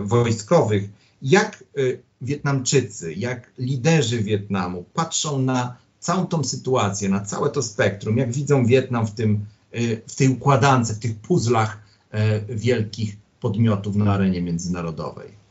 wojskowych. 0.00 0.88
Jak 1.22 1.64
Wietnamczycy, 2.22 3.14
jak 3.14 3.50
liderzy 3.58 4.22
Wietnamu 4.22 4.84
patrzą 4.94 5.42
na 5.42 5.76
całą 6.00 6.26
tą 6.26 6.44
sytuację, 6.44 7.08
na 7.08 7.20
całe 7.20 7.50
to 7.50 7.62
spektrum, 7.62 8.16
jak 8.16 8.32
widzą 8.32 8.66
Wietnam 8.66 9.06
w, 9.06 9.14
tym, 9.14 9.46
w 10.06 10.14
tej 10.14 10.28
układance, 10.28 10.92
w 10.92 10.98
tych 10.98 11.16
puzzlach 11.16 11.78
wielkich 12.48 13.16
podmiotów 13.40 13.96
na 13.96 14.12
arenie 14.12 14.42
międzynarodowej? 14.42 15.41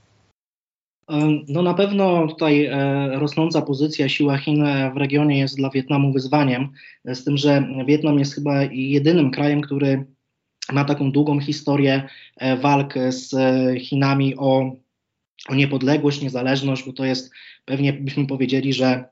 No 1.48 1.62
na 1.62 1.74
pewno 1.74 2.28
tutaj 2.28 2.66
e, 2.66 3.10
rosnąca 3.20 3.62
pozycja 3.62 4.10
siła 4.10 4.38
Chin 4.38 4.66
w 4.94 4.98
regionie 4.98 5.40
jest 5.40 5.58
dla 5.58 5.70
Wietnamu 5.70 6.14
wyzwaniem, 6.14 6.70
z 7.06 7.24
tym, 7.24 7.38
że 7.38 7.68
Wietnam 7.88 8.20
jest 8.20 8.36
chyba 8.36 8.64
jedynym 8.72 9.32
krajem, 9.32 9.62
który 9.62 10.06
ma 10.72 10.86
taką 10.86 11.12
długą 11.12 11.40
historię 11.40 12.04
e, 12.38 12.58
walk 12.58 12.94
z 13.10 13.36
Chinami 13.82 14.36
o, 14.38 14.76
o 15.50 15.56
niepodległość, 15.56 16.22
niezależność, 16.22 16.86
bo 16.86 16.94
to 16.94 17.06
jest 17.06 17.32
pewnie 17.66 17.94
byśmy 17.94 18.28
powiedzieli, 18.28 18.74
że 18.74 19.06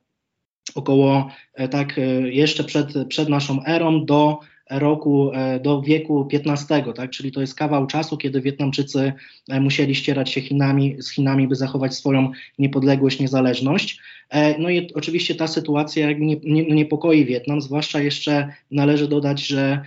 około 0.75 1.31
e, 1.53 1.67
tak 1.67 1.99
jeszcze 2.23 2.63
przed, 2.63 3.07
przed 3.07 3.29
naszą 3.29 3.63
erą 3.65 4.05
do 4.05 4.39
roku 4.69 5.31
e, 5.33 5.59
do 5.59 5.81
wieku 5.81 6.27
XV, 6.33 6.93
tak? 6.95 7.09
czyli 7.09 7.31
to 7.31 7.41
jest 7.41 7.55
kawał 7.55 7.87
czasu, 7.87 8.17
kiedy 8.17 8.41
Wietnamczycy 8.41 9.13
e, 9.49 9.59
musieli 9.59 9.95
ścierać 9.95 10.29
się 10.29 10.41
Chinami, 10.41 10.95
z 11.01 11.11
Chinami, 11.11 11.47
by 11.47 11.55
zachować 11.55 11.95
swoją 11.95 12.31
niepodległość, 12.59 13.19
niezależność. 13.19 13.99
E, 14.29 14.59
no 14.59 14.69
i 14.69 14.93
oczywiście 14.93 15.35
ta 15.35 15.47
sytuacja 15.47 16.11
nie, 16.11 16.35
no 16.43 16.75
niepokoi 16.75 17.25
Wietnam, 17.25 17.61
zwłaszcza 17.61 18.01
jeszcze 18.01 18.53
należy 18.71 19.07
dodać, 19.07 19.47
że 19.47 19.81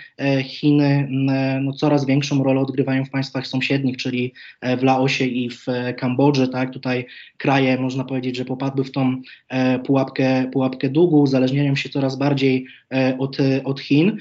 Chiny 0.44 1.08
no, 1.60 1.72
coraz 1.72 2.06
większą 2.06 2.44
rolę 2.44 2.60
odgrywają 2.60 3.04
w 3.04 3.10
państwach 3.10 3.46
sąsiednich, 3.46 3.96
czyli 3.96 4.32
w 4.78 4.82
Laosie 4.82 5.26
i 5.26 5.50
w 5.50 5.66
Kambodży. 5.96 6.48
Tak? 6.48 6.70
Tutaj 6.70 7.06
kraje, 7.36 7.78
można 7.78 8.04
powiedzieć, 8.04 8.36
że 8.36 8.44
popadły 8.44 8.84
w 8.84 8.92
tą 8.92 9.22
pułapkę, 9.84 10.50
pułapkę 10.52 10.88
długu, 10.88 11.20
uzależniają 11.20 11.76
się 11.76 11.88
coraz 11.88 12.16
bardziej 12.16 12.66
od, 13.18 13.38
od 13.64 13.80
Chin 13.80 14.16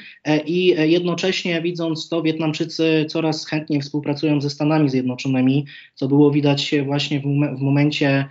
jednocześnie 0.87 1.61
widząc 1.61 2.09
to, 2.09 2.21
Wietnamczycy 2.21 3.05
coraz 3.09 3.45
chętniej 3.45 3.81
współpracują 3.81 4.41
ze 4.41 4.49
Stanami 4.49 4.89
Zjednoczonymi, 4.89 5.65
co 5.95 6.07
było 6.07 6.31
widać 6.31 6.75
właśnie 6.85 7.19
w, 7.19 7.23
w 7.57 7.61
momencie 7.61 8.25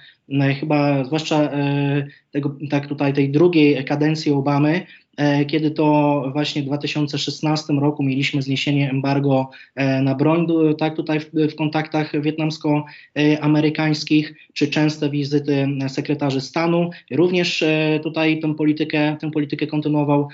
chyba 0.61 1.05
zwłaszcza 1.05 1.43
e, 1.43 2.07
tego, 2.31 2.57
tak 2.71 2.87
tutaj 2.87 3.13
tej 3.13 3.31
drugiej 3.31 3.85
kadencji 3.85 4.33
Obamy, 4.33 4.87
E, 5.21 5.45
kiedy 5.45 5.71
to 5.71 6.25
właśnie 6.33 6.63
w 6.63 6.65
2016 6.65 7.73
roku 7.73 8.03
mieliśmy 8.03 8.43
zniesienie 8.43 8.91
embargo 8.91 9.51
e, 9.75 10.03
na 10.03 10.15
broń, 10.15 10.47
tak 10.79 10.97
tutaj 10.97 11.21
w, 11.21 11.31
w 11.53 11.55
kontaktach 11.55 12.23
wietnamsko-amerykańskich, 12.23 14.35
czy 14.53 14.69
częste 14.69 15.11
wizyty 15.11 15.69
sekretarzy 15.89 16.41
stanu. 16.41 16.91
Również 17.11 17.65
tutaj 18.03 18.41
tę 18.41 18.55
politykę, 18.55 19.17
tę 19.21 19.31
politykę 19.31 19.67
kontynuował 19.67 20.29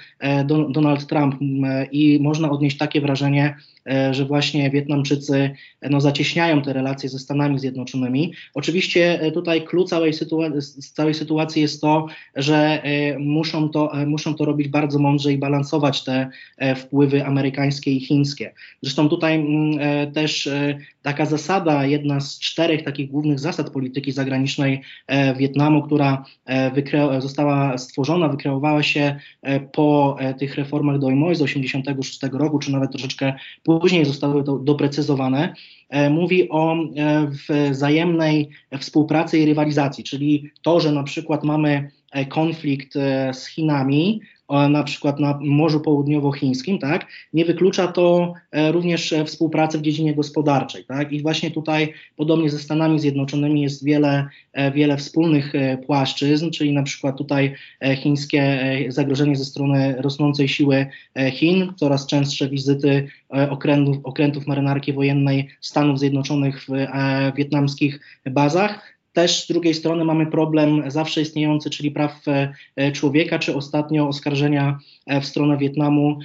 Donald 0.71 1.07
Trump 1.07 1.35
i 1.93 2.19
można 2.21 2.51
odnieść 2.51 2.77
takie 2.77 3.01
wrażenie, 3.01 3.57
że 4.11 4.25
właśnie 4.25 4.71
Wietnamczycy 4.71 5.51
no, 5.91 6.01
zacieśniają 6.01 6.63
te 6.63 6.73
relacje 6.73 7.09
ze 7.09 7.19
Stanami 7.19 7.59
Zjednoczonymi. 7.59 8.33
Oczywiście 8.55 9.31
tutaj 9.35 9.65
klucz 9.65 9.86
całej, 9.87 10.13
sytua- 10.13 10.93
całej 10.95 11.15
sytuacji 11.15 11.63
jest 11.63 11.81
to, 11.81 12.07
że 12.37 12.83
muszą 13.19 13.69
to, 13.69 13.93
muszą 14.07 14.35
to 14.35 14.45
robić 14.45 14.69
bardzo 14.69 14.99
mądrze 14.99 15.33
i 15.33 15.39
balansować 15.39 16.05
te 16.05 16.29
e, 16.57 16.75
wpływy 16.75 17.25
amerykańskie 17.25 17.93
i 17.93 18.01
chińskie. 18.01 18.55
Zresztą 18.83 19.09
tutaj 19.09 19.35
mm, 19.35 19.79
e, 19.81 20.07
też 20.07 20.47
e, 20.47 20.79
taka 21.03 21.27
zasada, 21.27 21.87
jedna 21.87 22.21
z 22.21 22.39
czterech 22.39 22.83
takich 22.83 23.11
głównych 23.11 23.39
zasad 23.39 23.71
polityki 23.71 24.13
zagranicznej 24.13 24.83
Wietnamu, 25.37 25.83
która 25.83 26.25
została 27.19 27.79
stworzona, 27.79 28.29
wykreowała 28.29 28.83
się 28.83 29.17
po 29.73 30.17
tych 30.39 30.55
reformach 30.55 30.99
Dojmoj 30.99 31.35
z 31.35 31.39
1986 31.39 32.33
roku, 32.33 32.59
czy 32.59 32.73
nawet 32.73 32.91
troszeczkę 32.91 33.35
później 33.63 34.05
zostały 34.05 34.45
to 34.45 34.59
doprecyzowane, 34.59 35.55
mówi 36.11 36.49
o 36.51 36.77
wzajemnej 37.71 38.51
współpracy 38.79 39.39
i 39.39 39.47
rywalizacji, 39.47 40.05
czyli 40.05 40.51
to, 40.63 40.81
że 40.81 40.93
na 40.93 41.03
przykład 41.03 41.45
mamy 41.45 41.91
konflikt 42.29 42.95
z 43.33 43.47
Chinami, 43.47 44.21
na 44.49 44.85
przykład 44.85 45.21
na 45.21 45.39
Morzu 45.43 45.81
Południowochińskim, 45.81 46.79
tak, 46.79 47.07
nie 47.33 47.45
wyklucza 47.45 47.87
to 47.87 48.35
e, 48.51 48.73
również 48.73 49.13
e, 49.13 49.25
współpracy 49.25 49.79
w 49.79 49.83
dziedzinie 49.83 50.15
gospodarczej. 50.15 50.85
Tak, 50.85 51.13
I 51.13 51.23
właśnie 51.23 51.51
tutaj, 51.51 51.93
podobnie 52.17 52.51
ze 52.51 52.59
Stanami 52.59 53.01
Zjednoczonymi, 53.01 53.63
jest 53.63 53.85
wiele, 53.85 54.29
e, 54.53 54.73
wiele 54.73 54.97
wspólnych 54.97 55.53
płaszczyzn, 55.87 56.51
czyli 56.51 56.73
na 56.73 56.83
przykład 56.83 57.19
tutaj 57.19 57.55
chińskie 57.97 58.61
zagrożenie 58.89 59.37
ze 59.37 59.45
strony 59.45 59.95
rosnącej 59.99 60.49
siły 60.49 60.87
Chin, 61.33 61.73
coraz 61.77 62.07
częstsze 62.07 62.49
wizyty 62.49 63.09
okrętów, 63.51 63.97
okrętów 64.03 64.47
marynarki 64.47 64.93
wojennej 64.93 65.49
Stanów 65.61 65.99
Zjednoczonych 65.99 66.65
w 66.65 66.69
wietnamskich 67.37 68.01
bazach, 68.31 68.96
też 69.17 69.45
z 69.45 69.47
drugiej 69.49 69.75
strony 69.75 70.05
mamy 70.05 70.27
problem 70.27 70.91
zawsze 70.91 71.21
istniejący, 71.21 71.71
czyli 71.71 71.91
praw 71.91 72.23
e, 72.77 72.93
człowieka, 72.93 73.39
czy 73.39 73.57
ostatnio 73.57 74.09
oskarżenia 74.09 74.79
e, 75.07 75.21
w 75.21 75.27
stronę 75.27 75.59
Wietnamu 75.59 76.19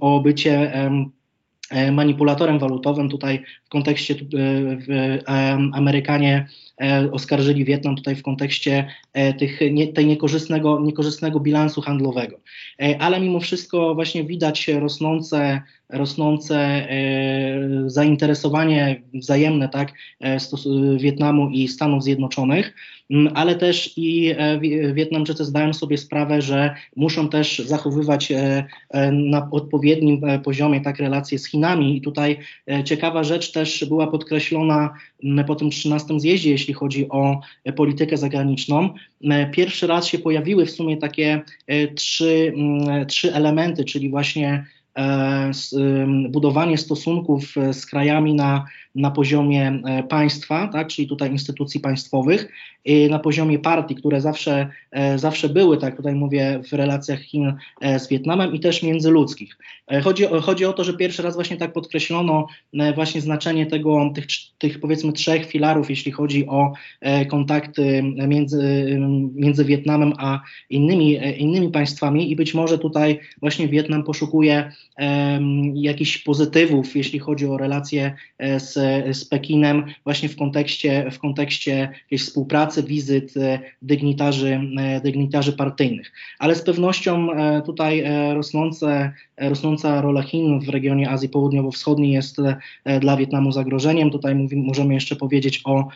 o 0.00 0.20
bycie 0.20 0.74
e, 1.70 1.92
manipulatorem 1.92 2.58
walutowym. 2.58 3.08
Tutaj 3.08 3.44
w 3.64 3.68
kontekście 3.68 4.14
Amerykanie 5.72 6.48
oskarżyli 7.12 7.64
Wietnam 7.64 7.96
tutaj 7.96 8.16
w 8.16 8.22
kontekście 8.22 8.88
tych, 9.38 9.60
tej 9.94 10.06
niekorzystnego, 10.06 10.80
niekorzystnego 10.80 11.40
bilansu 11.40 11.80
handlowego. 11.80 12.40
Ale 12.98 13.20
mimo 13.20 13.40
wszystko 13.40 13.94
właśnie 13.94 14.24
widać 14.24 14.68
rosnące 14.68 15.62
rosnące 15.92 16.56
e, 16.56 16.90
zainteresowanie 17.86 19.02
wzajemne 19.14 19.68
tak, 19.68 19.92
e, 20.20 20.38
Wietnamu 20.96 21.50
i 21.50 21.68
Stanów 21.68 22.02
Zjednoczonych, 22.02 22.74
ale 23.34 23.54
też 23.54 23.92
i 23.96 24.34
e, 24.36 24.60
Wietnamczycy 24.94 25.44
zdają 25.44 25.72
sobie 25.72 25.98
sprawę, 25.98 26.42
że 26.42 26.74
muszą 26.96 27.28
też 27.28 27.58
zachowywać 27.58 28.32
na 29.12 29.48
odpowiednim 29.50 30.20
poziomie 30.44 30.80
tak 30.80 30.98
relacje 30.98 31.38
z 31.38 31.46
Chinami. 31.46 31.96
I 31.96 32.00
tutaj 32.00 32.38
ciekawa 32.84 33.24
rzecz 33.24 33.52
też 33.52 33.84
była 33.88 34.06
podkreślona 34.06 34.94
po 35.46 35.54
tym 35.54 35.70
13 35.70 36.20
zjeździe, 36.20 36.50
jeśli 36.62 36.74
chodzi 36.74 37.08
o 37.08 37.40
politykę 37.76 38.16
zagraniczną. 38.16 38.94
Pierwszy 39.52 39.86
raz 39.86 40.06
się 40.06 40.18
pojawiły 40.18 40.66
w 40.66 40.70
sumie 40.70 40.96
takie 40.96 41.42
trzy, 41.94 42.52
trzy 43.08 43.34
elementy, 43.34 43.84
czyli 43.84 44.10
właśnie 44.10 44.64
E, 44.98 45.50
budowanie 46.28 46.78
stosunków 46.78 47.56
e, 47.56 47.74
z 47.74 47.86
krajami 47.86 48.34
na, 48.34 48.64
na 48.94 49.10
poziomie 49.10 49.80
e, 49.84 50.02
państwa, 50.02 50.68
tak, 50.68 50.88
czyli 50.88 51.08
tutaj 51.08 51.30
instytucji 51.30 51.80
państwowych, 51.80 52.48
na 53.10 53.18
poziomie 53.18 53.58
partii, 53.58 53.94
które 53.94 54.20
zawsze, 54.20 54.68
zawsze 55.16 55.48
były, 55.48 55.78
tak? 55.78 55.96
Tutaj 55.96 56.14
mówię, 56.14 56.60
w 56.68 56.72
relacjach 56.72 57.20
Chin 57.20 57.54
z 57.98 58.08
Wietnamem 58.08 58.54
i 58.54 58.60
też 58.60 58.82
międzyludzkich. 58.82 59.58
Chodzi, 60.02 60.24
chodzi 60.42 60.64
o 60.64 60.72
to, 60.72 60.84
że 60.84 60.96
pierwszy 60.96 61.22
raz 61.22 61.34
właśnie 61.34 61.56
tak 61.56 61.72
podkreślono 61.72 62.46
właśnie 62.94 63.20
znaczenie 63.20 63.66
tego, 63.66 64.12
tych, 64.14 64.26
tych 64.58 64.80
powiedzmy 64.80 65.12
trzech 65.12 65.46
filarów, 65.46 65.90
jeśli 65.90 66.12
chodzi 66.12 66.46
o 66.46 66.72
kontakty 67.30 68.02
między, 68.02 68.96
między 69.34 69.64
Wietnamem 69.64 70.12
a 70.18 70.40
innymi, 70.70 71.18
innymi 71.38 71.70
państwami. 71.70 72.30
I 72.30 72.36
być 72.36 72.54
może 72.54 72.78
tutaj 72.78 73.20
właśnie 73.40 73.68
Wietnam 73.68 74.04
poszukuje 74.04 74.72
jakichś 75.74 76.18
pozytywów, 76.18 76.96
jeśli 76.96 77.18
chodzi 77.18 77.46
o 77.46 77.56
relacje 77.56 78.14
e, 78.38 78.60
z, 78.60 78.78
z 79.12 79.24
Pekinem, 79.24 79.84
właśnie 80.04 80.28
w 80.28 80.36
kontekście, 80.36 81.10
w 81.10 81.18
kontekście 81.18 81.88
jakiejś 82.02 82.22
współpracy, 82.22 82.82
wizyt 82.82 83.36
e, 83.36 83.58
dygnitarzy, 83.82 84.60
e, 84.78 85.00
dygnitarzy 85.00 85.52
partyjnych. 85.52 86.12
Ale 86.38 86.54
z 86.54 86.62
pewnością 86.62 87.28
tutaj 87.66 88.04
rosnące, 88.34 89.12
rosnąca 89.38 90.00
rola 90.00 90.22
Chin 90.22 90.60
w 90.60 90.68
regionie 90.68 91.10
Azji 91.10 91.28
Południowo-Wschodniej 91.28 92.12
jest 92.12 92.36
dla 93.00 93.16
Wietnamu 93.16 93.52
zagrożeniem. 93.52 94.10
Tutaj 94.10 94.34
mówimy, 94.34 94.62
możemy 94.62 94.94
jeszcze 94.94 95.16
powiedzieć 95.16 95.60
o 95.64 95.88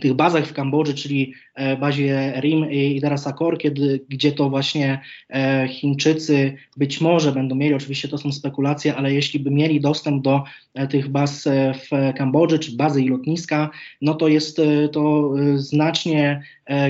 tych 0.00 0.14
bazach 0.14 0.46
w 0.46 0.52
Kambodży, 0.52 0.94
czyli 0.94 1.34
e, 1.54 1.76
bazie 1.76 2.32
RIM 2.40 2.70
i 2.70 3.00
teraz 3.00 3.26
Akor, 3.26 3.58
kiedy, 3.58 4.00
gdzie 4.08 4.32
to 4.32 4.50
właśnie 4.50 5.00
e, 5.30 5.68
Chińczycy 5.68 6.56
być 6.76 7.00
może 7.00 7.32
będą 7.32 7.54
mieli, 7.54 7.74
oczywiście 7.74 8.08
to 8.08 8.18
są 8.18 8.32
spekulacje, 8.32 8.96
ale 8.96 9.14
jeśli 9.14 9.40
by 9.40 9.50
mieli 9.50 9.80
dostęp 9.80 10.22
do 10.22 10.44
e, 10.74 10.86
tych 10.86 11.08
baz 11.08 11.48
w 11.74 12.16
Kambodży, 12.16 12.58
czy 12.58 12.76
bazy 12.76 13.02
i 13.02 13.08
lotniska, 13.08 13.70
no 14.00 14.14
to 14.14 14.28
jest 14.28 14.60
to 14.92 15.34
znacznie 15.54 16.42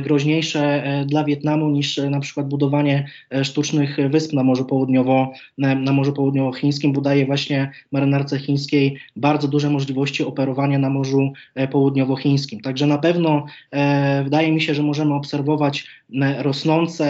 groźniejsze 0.03 0.83
dla 1.07 1.25
Wietnamu 1.25 1.71
niż 1.71 1.97
na 1.97 2.21
przykład 2.21 2.49
budowanie 2.49 3.07
sztucznych 3.43 3.97
wysp 4.11 4.33
na 4.33 4.43
Morzu, 4.43 4.65
Południowo, 4.65 5.33
na 5.59 5.93
Morzu 5.93 6.13
Południowochińskim, 6.13 6.93
bo 6.93 7.01
daje 7.01 7.27
właśnie 7.27 7.71
marynarce 7.93 8.39
chińskiej 8.39 8.99
bardzo 9.17 9.49
duże 9.49 9.71
możliwości 9.71 10.25
operowania 10.25 10.79
na 10.79 10.91
Morzu 10.91 11.33
Południowochińskim. 11.71 12.61
Także 12.61 12.87
na 12.87 12.99
pewno 12.99 13.47
e, 13.71 14.25
wydaje 14.25 14.53
mi 14.53 14.61
się, 14.61 14.75
że 14.75 14.83
możemy 14.83 15.15
obserwować 15.15 15.87
e, 16.23 16.43
rosnące, 16.43 17.07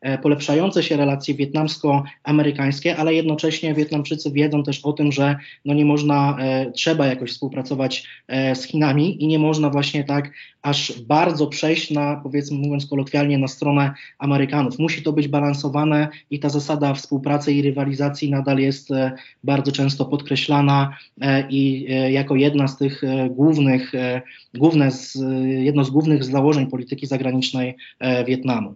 e, 0.00 0.18
polepszające 0.18 0.82
się 0.82 0.96
relacje 0.96 1.34
wietnamsko-amerykańskie, 1.34 2.96
ale 2.96 3.14
jednocześnie 3.14 3.74
Wietnamczycy 3.74 4.30
wiedzą 4.30 4.62
też 4.62 4.80
o 4.84 4.92
tym, 4.92 5.12
że 5.12 5.36
no 5.64 5.74
nie 5.74 5.84
można, 5.84 6.36
trzeba 6.74 7.06
jakoś 7.06 7.30
współpracować 7.30 8.06
z 8.54 8.62
Chinami 8.62 9.22
i 9.22 9.26
nie 9.26 9.38
można 9.38 9.70
właśnie 9.70 10.04
tak 10.04 10.30
aż 10.62 11.02
bardzo 11.02 11.46
przejść 11.46 11.73
na, 11.90 12.20
powiedzmy 12.22 12.58
mówiąc 12.58 12.86
kolokwialnie, 12.86 13.38
na 13.38 13.48
stronę 13.48 13.94
Amerykanów. 14.18 14.78
Musi 14.78 15.02
to 15.02 15.12
być 15.12 15.28
balansowane 15.28 16.08
i 16.30 16.38
ta 16.38 16.48
zasada 16.48 16.94
współpracy 16.94 17.52
i 17.52 17.62
rywalizacji 17.62 18.30
nadal 18.30 18.58
jest 18.58 18.88
bardzo 19.44 19.72
często 19.72 20.04
podkreślana 20.04 20.96
i 21.50 21.86
jako 22.10 22.36
jedna 22.36 22.68
z 22.68 22.76
tych 22.76 23.02
głównych, 23.30 23.92
główne 24.54 24.90
z, 24.90 25.18
jedno 25.58 25.84
z 25.84 25.90
głównych 25.90 26.24
założeń 26.24 26.66
polityki 26.66 27.06
zagranicznej 27.06 27.76
e, 28.00 28.24
Wietnamu. 28.24 28.74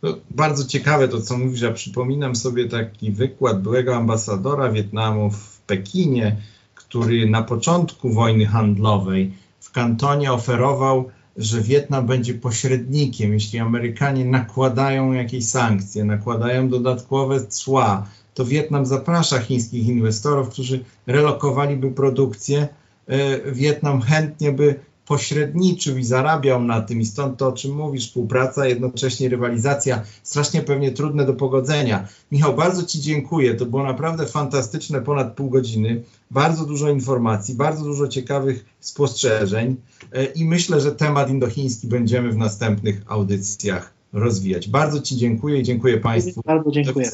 To 0.00 0.18
bardzo 0.30 0.64
ciekawe 0.64 1.08
to, 1.08 1.20
co 1.20 1.38
mówisz. 1.38 1.60
Ja 1.60 1.72
przypominam 1.72 2.36
sobie 2.36 2.68
taki 2.68 3.12
wykład 3.12 3.62
byłego 3.62 3.96
ambasadora 3.96 4.70
Wietnamu 4.70 5.30
w 5.30 5.60
Pekinie, 5.60 6.36
który 6.74 7.30
na 7.30 7.42
początku 7.42 8.12
wojny 8.12 8.46
handlowej 8.46 9.32
w 9.60 9.70
kantonie 9.70 10.32
oferował, 10.32 11.10
że 11.36 11.60
Wietnam 11.60 12.06
będzie 12.06 12.34
pośrednikiem, 12.34 13.32
jeśli 13.32 13.58
Amerykanie 13.58 14.24
nakładają 14.24 15.12
jakieś 15.12 15.48
sankcje, 15.48 16.04
nakładają 16.04 16.68
dodatkowe 16.68 17.46
cła, 17.46 18.06
to 18.34 18.44
Wietnam 18.44 18.86
zaprasza 18.86 19.38
chińskich 19.38 19.86
inwestorów, 19.86 20.48
którzy 20.48 20.84
relokowaliby 21.06 21.90
produkcję. 21.90 22.68
E, 23.06 23.52
Wietnam 23.52 24.02
chętnie 24.02 24.52
by 24.52 24.80
pośredniczył 25.06 25.98
i 25.98 26.04
zarabiał 26.04 26.62
na 26.62 26.80
tym 26.80 27.00
i 27.00 27.06
stąd 27.06 27.38
to, 27.38 27.48
o 27.48 27.52
czym 27.52 27.74
mówisz, 27.74 28.06
współpraca, 28.06 28.66
jednocześnie 28.66 29.28
rywalizacja, 29.28 30.02
strasznie 30.22 30.62
pewnie 30.62 30.92
trudne 30.92 31.24
do 31.24 31.34
pogodzenia. 31.34 32.08
Michał, 32.32 32.54
bardzo 32.54 32.82
Ci 32.82 33.00
dziękuję, 33.00 33.54
to 33.54 33.66
było 33.66 33.82
naprawdę 33.82 34.26
fantastyczne 34.26 35.00
ponad 35.00 35.34
pół 35.34 35.50
godziny, 35.50 36.02
bardzo 36.30 36.64
dużo 36.64 36.90
informacji, 36.90 37.54
bardzo 37.54 37.84
dużo 37.84 38.08
ciekawych 38.08 38.64
spostrzeżeń 38.80 39.76
e, 40.12 40.24
i 40.24 40.44
myślę, 40.44 40.80
że 40.80 40.92
temat 40.92 41.30
indochiński 41.30 41.86
będziemy 41.86 42.30
w 42.32 42.36
następnych 42.36 43.02
audycjach 43.06 43.94
rozwijać. 44.12 44.68
Bardzo 44.68 45.00
Ci 45.00 45.16
dziękuję 45.16 45.60
i 45.60 45.62
dziękuję 45.62 45.98
Państwu. 45.98 46.40
Bardzo 46.44 46.70
dziękuję. 46.70 47.10